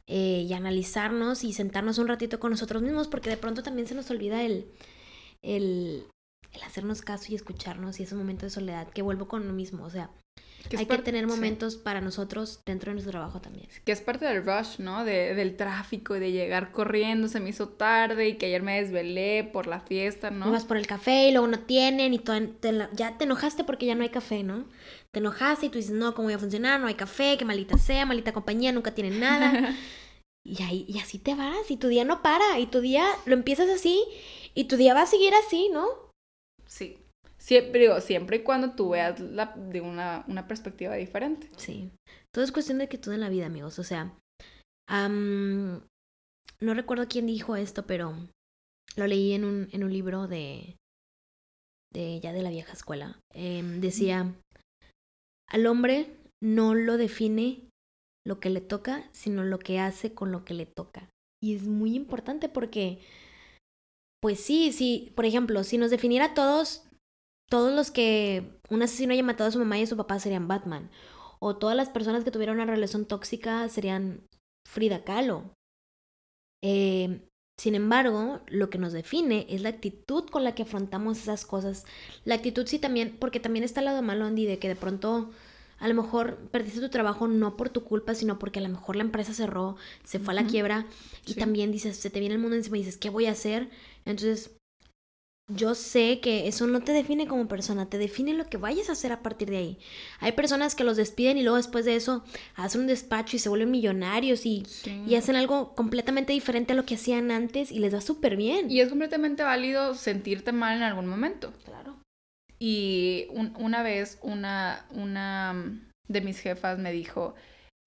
eh, 0.07 0.47
y 0.49 0.53
analizarnos 0.55 1.45
y 1.45 1.53
sentarnos 1.53 1.99
un 1.99 2.09
ratito 2.09 2.41
con 2.41 2.51
nosotros 2.51 2.83
mismos, 2.83 3.09
porque 3.09 3.31
de 3.31 3.37
pronto 3.37 3.63
también 3.63 3.87
se 3.87 3.95
nos 3.95 4.11
olvida 4.11 4.43
el, 4.43 4.73
el, 5.43 6.07
el 6.59 6.65
hacernos 6.65 7.03
caso 7.03 7.27
y 7.31 7.35
escucharnos 7.35 8.01
y 8.01 8.03
ese 8.05 8.15
momento 8.15 8.47
de 8.47 8.51
soledad, 8.51 8.89
que 8.89 9.03
vuelvo 9.03 9.29
con 9.29 9.47
lo 9.47 9.53
mismo, 9.53 9.85
o 9.85 9.91
sea, 9.91 10.11
Que 10.69 10.77
hay 10.77 10.87
que 10.87 10.99
tener 10.99 11.25
sí. 11.25 11.31
momentos 11.31 11.77
para 11.77 12.01
nosotros 12.01 12.61
dentro 12.67 12.91
de 12.91 12.95
nuestro 12.95 13.13
trabajo 13.13 13.41
también. 13.41 13.67
que 13.85 13.93
es 13.93 14.01
parte 14.01 14.27
del 14.27 14.45
rush, 14.45 14.79
¿no? 14.81 15.05
De, 15.05 15.35
del 15.35 15.57
tráfico 15.57 16.17
y 16.17 16.21
de 16.21 16.33
llegar 16.33 16.73
corriendo, 16.73 17.29
se 17.29 17.41
me 17.41 17.51
hizo 17.51 17.69
tarde 17.69 18.29
y 18.29 18.35
que 18.37 18.47
ayer 18.47 18.63
me 18.63 18.81
desvelé 18.83 19.45
por 19.45 19.67
la 19.67 19.81
fiesta, 19.81 20.31
¿no? 20.31 20.49
Y 20.49 20.51
vas 20.53 20.65
por 20.65 20.77
el 20.77 20.87
café 20.87 21.29
y 21.29 21.33
luego 21.33 21.47
no 21.47 21.61
tienen 21.61 22.13
y 22.13 22.19
to- 22.19 22.49
te 22.61 22.73
la- 22.73 22.91
ya 22.93 23.17
te 23.17 23.25
enojaste 23.25 23.65
porque 23.65 23.87
ya 23.87 23.95
no 23.95 24.03
hay 24.03 24.11
café, 24.11 24.43
¿no? 24.43 24.65
Te 25.13 25.21
enojaste 25.21 25.67
y 25.67 25.69
tú 25.71 25.79
dices, 25.79 25.93
no, 25.95 26.15
¿cómo 26.15 26.27
voy 26.27 26.35
a 26.35 26.39
funcionar? 26.39 26.81
No 26.81 26.87
hay 26.87 26.95
café, 26.95 27.37
qué 27.39 27.45
malita 27.47 27.79
sea, 27.79 28.05
malita 28.05 28.33
compañía, 28.33 28.73
nunca 28.73 28.95
tienen 28.95 29.21
nada. 29.21 29.75
y, 30.45 30.63
ahí, 30.63 30.85
y 30.89 30.99
así 30.99 31.19
te 31.19 31.35
vas 31.35 31.71
y 31.71 31.77
tu 31.79 31.89
día 31.89 32.05
no 32.05 32.23
para 32.23 32.59
y 32.59 32.67
tu 32.67 32.81
día 32.81 33.07
lo 33.27 33.35
empiezas 33.35 33.69
así 33.71 34.03
y 34.55 34.65
tu 34.65 34.77
día 34.77 34.95
va 34.95 35.03
a 35.03 35.07
seguir 35.07 35.33
así, 35.35 35.69
¿no? 35.73 36.08
Sí. 36.69 36.99
Siempre, 37.37 37.81
digo, 37.81 38.01
siempre 38.01 38.39
y 38.39 38.43
cuando 38.43 38.73
tú 38.75 38.91
veas 38.91 39.21
la, 39.21 39.55
de 39.57 39.81
una, 39.81 40.25
una 40.29 40.47
perspectiva 40.49 40.95
diferente. 40.95 41.49
Sí. 41.57 41.91
Todo 42.35 42.45
es 42.45 42.53
cuestión 42.53 42.79
de 42.79 42.85
actitud 42.85 43.13
en 43.13 43.21
la 43.21 43.29
vida, 43.29 43.47
amigos. 43.47 43.79
O 43.79 43.85
sea, 43.85 44.13
no 44.89 46.75
recuerdo 46.75 47.07
quién 47.09 47.27
dijo 47.27 47.57
esto, 47.57 47.87
pero 47.87 48.15
lo 48.97 49.07
leí 49.07 49.33
en 49.33 49.45
un, 49.45 49.69
en 49.73 49.85
un 49.85 49.93
libro 49.93 50.27
de, 50.27 50.77
de 51.93 52.21
ya 52.21 52.33
de 52.33 52.43
la 52.43 52.51
vieja 52.51 52.73
escuela. 52.73 53.21
Em, 53.33 53.81
decía, 53.81 54.35
al 55.49 55.67
hombre 55.67 56.17
no 56.43 56.75
lo 56.75 56.97
define 56.97 57.69
lo 58.27 58.41
que 58.41 58.51
le 58.51 58.61
toca, 58.61 59.09
sino 59.13 59.45
lo 59.45 59.59
que 59.59 59.81
hace 59.81 60.13
con 60.13 60.33
lo 60.33 60.45
que 60.45 60.55
le 60.55 60.67
toca. 60.67 61.09
Y 61.43 61.55
es 61.55 61.63
muy 61.63 61.95
importante 61.95 62.49
porque, 62.49 63.01
pues 64.21 64.41
sí, 64.41 64.73
sí, 64.73 65.13
por 65.15 65.25
ejemplo, 65.25 65.65
si 65.65 65.79
nos 65.79 65.91
definiera 65.91 66.35
todos, 66.35 66.85
todos 67.49 67.73
los 67.73 67.91
que 67.91 68.59
un 68.69 68.83
asesino 68.83 69.13
haya 69.13 69.23
matado 69.23 69.49
a 69.49 69.53
su 69.53 69.59
mamá 69.59 69.79
y 69.79 69.83
a 69.83 69.87
su 69.87 69.97
papá 69.97 70.19
serían 70.19 70.49
Batman. 70.49 70.91
O 71.41 71.57
todas 71.57 71.77
las 71.77 71.89
personas 71.89 72.25
que 72.25 72.31
tuvieran 72.31 72.57
una 72.57 72.67
relación 72.67 73.07
tóxica 73.07 73.69
serían 73.69 74.27
Frida 74.67 75.05
Kahlo. 75.05 75.55
Eh, 76.63 77.29
sin 77.59 77.75
embargo, 77.75 78.41
lo 78.47 78.71
que 78.71 78.79
nos 78.79 78.93
define 78.93 79.47
es 79.49 79.63
la 79.63 79.69
actitud 79.71 80.29
con 80.29 80.45
la 80.45 80.55
que 80.55 80.63
afrontamos 80.63 81.19
esas 81.19 81.45
cosas. 81.45 81.87
La 82.25 82.37
actitud 82.37 82.67
sí 82.67 82.79
también, 82.79 83.17
porque 83.19 83.41
también 83.41 83.65
está 83.65 83.81
el 83.81 83.87
lado 83.87 84.03
malo, 84.03 84.25
Andy, 84.25 84.47
de 84.47 84.59
que 84.59 84.69
de 84.69 84.77
pronto 84.77 85.31
a 85.79 85.89
lo 85.89 85.95
mejor 85.95 86.37
perdiste 86.51 86.81
tu 86.81 86.89
trabajo 86.89 87.29
no 87.29 87.57
por 87.57 87.69
tu 87.71 87.85
culpa, 87.85 88.15
sino 88.15 88.39
porque 88.39 88.59
a 88.59 88.63
lo 88.63 88.69
mejor 88.69 88.97
la 88.97 89.03
empresa 89.05 89.33
cerró, 89.35 89.77
se 90.05 90.19
fue 90.19 90.33
a 90.33 90.37
la 90.43 90.47
quiebra 90.47 90.87
y 91.27 91.35
Sí. 91.35 91.39
también 91.39 91.71
dices, 91.73 91.97
se 91.97 92.11
te 92.11 92.21
viene 92.21 92.35
el 92.35 92.41
mundo 92.41 92.57
encima 92.57 92.77
y 92.77 92.81
dices, 92.81 92.97
¿qué 92.97 93.11
voy 93.11 93.27
a 93.27 93.33
hacer? 93.33 93.69
Entonces, 94.05 94.51
yo 95.51 95.75
sé 95.75 96.21
que 96.21 96.47
eso 96.47 96.67
no 96.67 96.81
te 96.83 96.93
define 96.93 97.27
como 97.27 97.49
persona, 97.49 97.87
te 97.89 97.97
define 97.97 98.35
lo 98.35 98.51
que 98.51 98.59
vayas 98.59 98.91
a 98.91 98.93
hacer 98.93 99.13
a 99.13 99.23
partir 99.23 99.49
de 99.49 99.57
ahí. 99.57 99.79
Hay 100.21 100.33
personas 100.33 100.75
que 100.75 100.85
los 100.85 100.99
despiden 100.99 101.39
y 101.39 101.43
luego 101.43 101.57
después 101.57 101.87
de 101.87 101.97
eso 101.97 102.23
hacen 102.55 102.83
un 102.83 102.87
despacho 102.87 103.35
y 103.37 103.39
se 103.39 103.49
vuelven 103.49 103.71
millonarios 103.71 104.45
y, 104.45 104.65
Sí. 104.67 105.03
y 105.07 105.15
hacen 105.15 105.37
algo 105.37 105.75
completamente 105.75 106.35
diferente 106.35 106.75
a 106.75 106.77
lo 106.77 106.85
que 106.85 106.97
hacían 106.97 107.31
antes 107.31 107.73
y 107.73 107.79
les 107.79 107.95
va 107.95 108.03
súper 108.03 108.37
bien. 108.37 108.71
Y 108.71 108.81
es 108.81 108.91
completamente 108.91 109.43
válido 109.43 109.95
sentirte 109.95 110.53
mal 110.53 110.77
en 110.77 110.83
algún 110.83 111.07
momento. 111.07 111.55
Claro. 111.65 111.97
Y 112.59 113.27
un- 113.31 113.55
una 113.59 113.83
vez 113.83 114.19
una, 114.23 114.87
una 114.91 115.53
mm, 115.53 115.89
de 116.09 116.21
mis 116.21 116.41
jefas 116.41 116.79
me 116.79 116.93
dijo, 116.93 117.35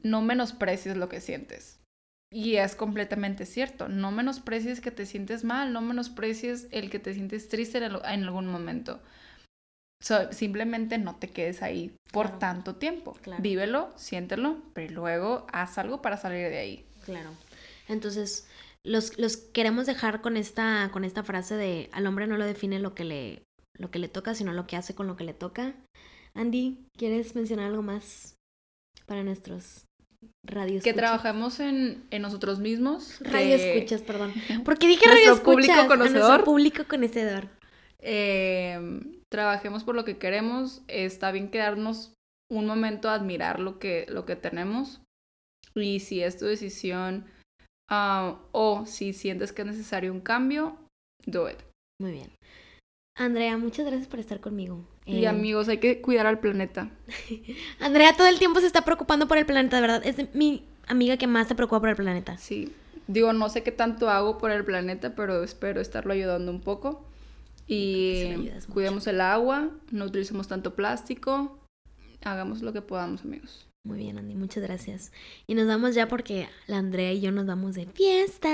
no 0.04 0.22
menosprecies 0.22 0.96
lo 0.98 1.10
que 1.10 1.22
sientes. 1.22 1.80
Y 2.34 2.56
es 2.56 2.76
completamente 2.76 3.46
cierto, 3.46 3.90
no 3.90 4.12
menosprecies 4.12 4.80
que 4.80 4.92
te 4.92 5.06
sientes 5.06 5.44
mal, 5.44 5.74
no 5.74 5.82
menosprecies 5.82 6.68
el 6.72 6.90
que 6.90 7.00
te 7.00 7.14
sientes 7.14 7.50
triste 7.50 7.80
en, 7.80 7.84
al- 7.86 8.02
en 8.06 8.24
algún 8.24 8.48
momento. 8.48 9.02
So, 10.02 10.32
simplemente 10.32 10.98
no 10.98 11.16
te 11.18 11.30
quedes 11.30 11.62
ahí 11.62 11.96
por 12.12 12.26
Claro. 12.28 12.40
tanto 12.40 12.76
tiempo. 12.76 13.14
Claro. 13.22 13.44
Vívelo, 13.44 13.94
siéntelo, 13.98 14.58
pero 14.74 14.94
luego 14.94 15.46
haz 15.52 15.78
algo 15.78 16.02
para 16.02 16.18
salir 16.18 16.50
de 16.50 16.58
ahí. 16.58 16.86
Claro. 17.06 17.30
Entonces, 17.88 18.48
los, 18.84 19.20
los 19.20 19.38
queremos 19.38 19.86
dejar 19.86 20.22
con 20.22 20.38
esta, 20.38 20.90
con 20.92 21.04
esta 21.04 21.24
frase 21.24 21.56
de 21.56 21.90
al 21.92 22.08
hombre 22.08 22.26
no 22.26 22.38
lo 22.38 22.46
define 22.46 22.80
lo 22.80 22.96
que 22.96 23.04
le, 23.04 23.44
lo 23.82 23.92
que 23.92 24.00
le 24.00 24.08
toca, 24.08 24.36
sino 24.36 24.54
lo 24.54 24.68
que 24.68 24.78
hace 24.78 24.96
con 24.96 25.08
lo 25.08 25.18
que 25.18 25.24
le 25.24 25.34
toca. 25.34 25.76
Andy, 26.34 26.78
¿quieres 26.98 27.36
mencionar 27.36 27.68
algo 27.68 27.82
más 27.82 28.36
para 29.06 29.24
nuestros 29.24 29.86
radios? 30.46 30.84
Que 30.84 30.94
trabajamos 30.94 31.60
en, 31.60 32.06
en 32.12 32.22
nosotros 32.22 32.60
mismos. 32.60 33.20
Radio 33.22 33.58
que, 33.58 33.78
escuchas, 33.78 34.02
perdón. 34.02 34.34
Porque 34.66 34.88
dije 34.88 35.06
radio 35.06 35.34
escuchas. 35.34 35.42
público 35.42 35.74
a 35.74 35.76
nuestro 35.76 35.98
conocedor. 35.98 36.44
público 36.44 36.84
conocedor. 36.88 37.50
eh, 38.00 39.02
trabajemos 39.30 39.84
por 39.84 39.96
lo 39.96 40.06
que 40.06 40.18
queremos. 40.18 40.84
Está 40.88 41.32
bien 41.32 41.50
quedarnos 41.50 42.14
un 42.52 42.66
momento 42.66 43.10
a 43.10 43.16
admirar 43.16 43.60
lo 43.60 43.80
que, 43.80 44.06
lo 44.10 44.26
que 44.26 44.36
tenemos. 44.36 45.02
Y 45.74 46.02
si 46.02 46.22
es 46.22 46.38
tu 46.38 46.46
decisión 46.46 47.26
ah, 47.90 48.40
o 48.52 48.86
si 48.86 49.14
sientes 49.14 49.54
que 49.54 49.62
es 49.62 49.68
necesario 49.68 50.12
un 50.12 50.22
cambio, 50.22 50.78
do 51.26 51.50
it. 51.50 51.58
Muy 52.02 52.12
bien. 52.12 52.32
Andrea, 53.16 53.58
muchas 53.58 53.86
gracias 53.86 54.08
por 54.08 54.20
estar 54.20 54.40
conmigo. 54.40 54.84
Y 55.06 55.24
Eh, 55.24 55.28
amigos, 55.28 55.68
hay 55.68 55.80
que 55.80 56.02
cuidar 56.02 56.28
al 56.28 56.40
planeta. 56.40 56.90
Andrea 57.80 58.14
todo 58.16 58.28
el 58.28 58.40
tiempo 58.40 58.60
se 58.60 58.68
está 58.68 58.84
preocupando 58.86 59.28
por 59.28 59.38
el 59.38 59.46
planeta, 59.46 59.76
de 59.78 59.82
verdad. 59.82 60.02
Es 60.06 60.34
mi 60.34 60.64
amiga 60.88 61.18
que 61.18 61.28
más 61.28 61.48
se 61.48 61.56
preocupa 61.56 61.80
por 61.82 61.90
el 61.90 61.96
planeta. 61.96 62.38
Sí. 62.38 62.72
Digo, 63.08 63.34
no 63.34 63.50
sé 63.50 63.64
qué 63.64 63.72
tanto 63.72 64.10
hago 64.10 64.38
por 64.38 64.52
el 64.52 64.64
planeta, 64.64 65.16
pero 65.16 65.44
espero 65.44 65.82
estarlo 65.82 66.14
ayudando 66.14 66.52
un 66.52 66.62
poco. 66.62 67.06
Y 67.68 68.34
Sí, 68.36 68.50
cuidemos 68.72 69.08
el 69.08 69.22
agua, 69.22 69.70
no 69.92 70.06
utilicemos 70.06 70.48
tanto 70.48 70.76
plástico. 70.76 71.60
Hagamos 72.24 72.62
lo 72.62 72.72
que 72.74 72.82
podamos, 72.82 73.24
amigos. 73.24 73.68
Muy 73.84 73.98
bien, 73.98 74.18
Andy, 74.18 74.36
muchas 74.36 74.64
gracias. 74.64 75.12
Y 75.48 75.56
nos 75.56 75.68
vamos 75.68 75.96
ya 75.96 76.08
porque 76.08 76.48
la 76.68 76.78
Andrea 76.78 77.12
y 77.12 77.22
yo 77.22 77.32
nos 77.32 77.46
vamos 77.48 77.76
de 77.76 77.88
fiesta. 77.88 78.50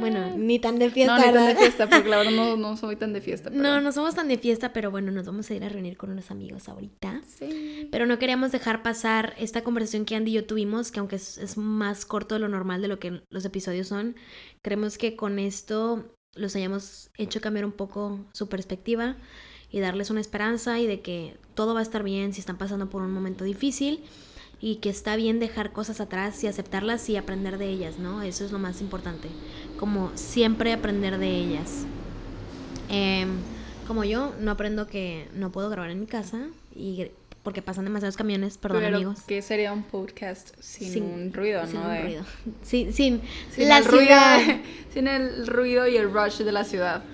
Bueno, 0.00 0.36
ni 0.36 0.58
tan 0.58 0.78
de 0.78 0.90
fiesta, 0.90 1.18
no, 1.18 1.26
ni 1.26 1.32
tan 1.32 1.46
de 1.48 1.56
fiesta, 1.56 1.88
porque 1.88 2.08
la 2.08 2.18
verdad 2.18 2.32
no, 2.32 2.56
no 2.58 2.76
soy 2.76 2.96
tan 2.96 3.12
de 3.12 3.20
fiesta. 3.20 3.50
pero- 3.50 3.62
No, 3.62 3.80
no 3.80 3.92
somos 3.92 4.14
tan 4.14 4.28
de 4.28 4.38
fiesta, 4.38 4.72
pero 4.72 4.90
bueno, 4.90 5.12
nos 5.12 5.26
vamos 5.26 5.50
a 5.50 5.54
ir 5.54 5.64
a 5.64 5.68
reunir 5.68 5.96
con 5.96 6.10
unos 6.10 6.30
amigos 6.30 6.68
ahorita. 6.68 7.22
Sí. 7.26 7.88
Pero 7.92 8.06
no 8.06 8.18
queríamos 8.18 8.52
dejar 8.52 8.82
pasar 8.82 9.34
esta 9.38 9.62
conversación 9.62 10.04
que 10.04 10.16
Andy 10.16 10.30
y 10.30 10.34
yo 10.34 10.44
tuvimos, 10.46 10.90
que 10.90 11.00
aunque 11.00 11.16
es, 11.16 11.38
es 11.38 11.56
más 11.56 12.04
corto 12.06 12.34
de 12.34 12.40
lo 12.40 12.48
normal 12.48 12.82
de 12.82 12.88
lo 12.88 12.98
que 12.98 13.22
los 13.30 13.44
episodios 13.44 13.88
son, 13.88 14.16
creemos 14.62 14.98
que 14.98 15.16
con 15.16 15.38
esto 15.38 16.04
los 16.34 16.56
hayamos 16.56 17.10
hecho 17.16 17.40
cambiar 17.40 17.64
un 17.64 17.72
poco 17.72 18.18
su 18.32 18.48
perspectiva 18.48 19.16
y 19.70 19.80
darles 19.80 20.10
una 20.10 20.20
esperanza 20.20 20.78
y 20.80 20.86
de 20.86 21.00
que 21.00 21.36
todo 21.54 21.74
va 21.74 21.80
a 21.80 21.82
estar 21.82 22.02
bien 22.02 22.32
si 22.32 22.40
están 22.40 22.58
pasando 22.58 22.90
por 22.90 23.02
un 23.02 23.12
momento 23.12 23.44
difícil 23.44 24.02
y 24.66 24.76
que 24.76 24.88
está 24.88 25.14
bien 25.16 25.40
dejar 25.40 25.72
cosas 25.72 26.00
atrás 26.00 26.42
y 26.42 26.46
aceptarlas 26.46 27.10
y 27.10 27.16
aprender 27.18 27.58
de 27.58 27.68
ellas, 27.68 27.98
¿no? 27.98 28.22
Eso 28.22 28.46
es 28.46 28.50
lo 28.50 28.58
más 28.58 28.80
importante, 28.80 29.28
como 29.78 30.10
siempre 30.14 30.72
aprender 30.72 31.18
de 31.18 31.28
ellas. 31.28 31.84
Em, 32.88 33.28
como 33.86 34.04
yo, 34.04 34.32
no 34.40 34.50
aprendo 34.52 34.86
que 34.86 35.28
no 35.34 35.52
puedo 35.52 35.68
grabar 35.68 35.90
en 35.90 36.00
mi 36.00 36.06
casa 36.06 36.46
y 36.74 37.08
porque 37.42 37.60
pasan 37.60 37.84
demasiados 37.84 38.16
camiones, 38.16 38.56
perdón 38.56 38.80
Pero, 38.84 38.96
amigos. 38.96 39.20
¿qué 39.26 39.42
sería 39.42 39.70
un 39.70 39.82
podcast 39.82 40.58
sin, 40.60 41.02
un 41.02 41.30
ruido, 41.34 41.66
sin 41.66 41.74
no? 41.74 41.82
un 41.82 41.92
De- 41.92 42.02
ruido. 42.02 42.24
Sin, 42.62 42.94
sin, 42.94 43.20
Sin 43.54 43.68
la 43.68 43.76
el 43.78 43.84
ruido, 43.84 44.06
ciudad. 44.06 44.40
sin 44.94 45.08
el 45.08 45.46
ruido 45.46 45.86
y 45.86 45.98
el 45.98 46.10
rush 46.10 46.38
de 46.38 46.52
la 46.52 46.64
ciudad. 46.64 47.04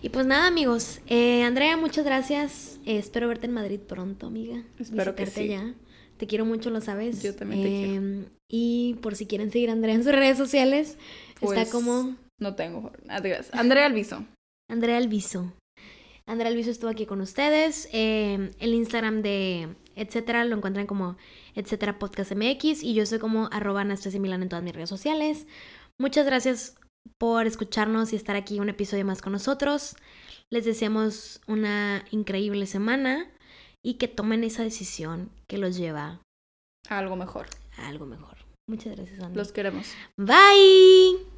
Y 0.00 0.08
pues 0.08 0.24
nada, 0.24 0.46
amigos. 0.46 1.00
Eh, 1.08 1.42
Andrea, 1.42 1.76
muchas 1.76 2.06
gracias. 2.06 2.78
Eh, 2.86 2.96
espero 2.96 3.28
verte 3.28 3.44
en 3.48 3.52
Madrid 3.52 3.80
pronto, 3.80 4.28
amiga. 4.28 4.62
Espero 4.78 5.14
que 5.14 5.24
Visitarte 5.26 5.30
sí. 5.48 5.52
allá. 5.54 5.74
Te 6.16 6.26
quiero 6.26 6.44
mucho, 6.44 6.70
lo 6.70 6.80
sabes. 6.80 7.22
Yo 7.22 7.34
también 7.34 7.62
te 7.62 7.68
quiero. 7.68 8.00
quiero. 8.00 8.30
Y 8.48 8.94
por 9.02 9.16
si 9.16 9.26
quieren 9.26 9.50
seguir 9.50 9.70
a 9.70 9.72
Andrea 9.72 9.94
en 9.94 10.04
sus 10.04 10.12
redes 10.12 10.38
sociales, 10.38 10.96
Pues, 11.40 11.58
está 11.58 11.70
como 11.72 12.16
No 12.38 12.54
tengo. 12.54 12.92
Adiós. 13.08 13.48
Andrea 13.52 13.86
Alviso. 13.86 14.24
Andrea 14.70 14.96
Alviso. 14.96 15.52
Andrea 16.26 16.50
Alviso 16.50 16.70
estuvo 16.70 16.90
aquí 16.90 17.06
con 17.06 17.20
ustedes. 17.20 17.88
Eh, 17.92 18.50
el 18.58 18.74
Instagram 18.74 19.22
de 19.22 19.68
etcétera 19.96 20.44
lo 20.44 20.56
encuentran 20.56 20.86
como 20.86 21.16
etcétera 21.54 21.98
podcast 21.98 22.32
MX 22.32 22.82
y 22.82 22.94
yo 22.94 23.06
soy 23.06 23.18
como 23.18 23.48
arroba 23.52 23.82
Anastasia 23.82 24.20
Milán 24.20 24.42
en 24.42 24.48
todas 24.48 24.64
mis 24.64 24.74
redes 24.74 24.88
sociales. 24.88 25.46
Muchas 26.00 26.26
gracias 26.26 26.76
por 27.18 27.46
escucharnos 27.46 28.12
y 28.12 28.16
estar 28.16 28.36
aquí 28.36 28.58
un 28.58 28.68
episodio 28.68 29.04
más 29.04 29.22
con 29.22 29.32
nosotros. 29.32 29.96
Les 30.50 30.64
deseamos 30.64 31.40
una 31.46 32.04
increíble 32.10 32.66
semana 32.66 33.30
y 33.84 33.94
que 33.94 34.08
tomen 34.08 34.42
esa 34.44 34.62
decisión 34.62 35.30
que 35.46 35.58
los 35.58 35.76
lleva 35.76 36.20
Algo 36.88 37.16
mejor. 37.16 37.46
a 37.76 37.88
algo 37.88 38.06
mejor. 38.06 38.38
Muchas 38.68 38.96
gracias, 38.96 39.20
Andy. 39.20 39.36
Los 39.36 39.52
queremos. 39.52 39.86
Bye. 40.16 41.33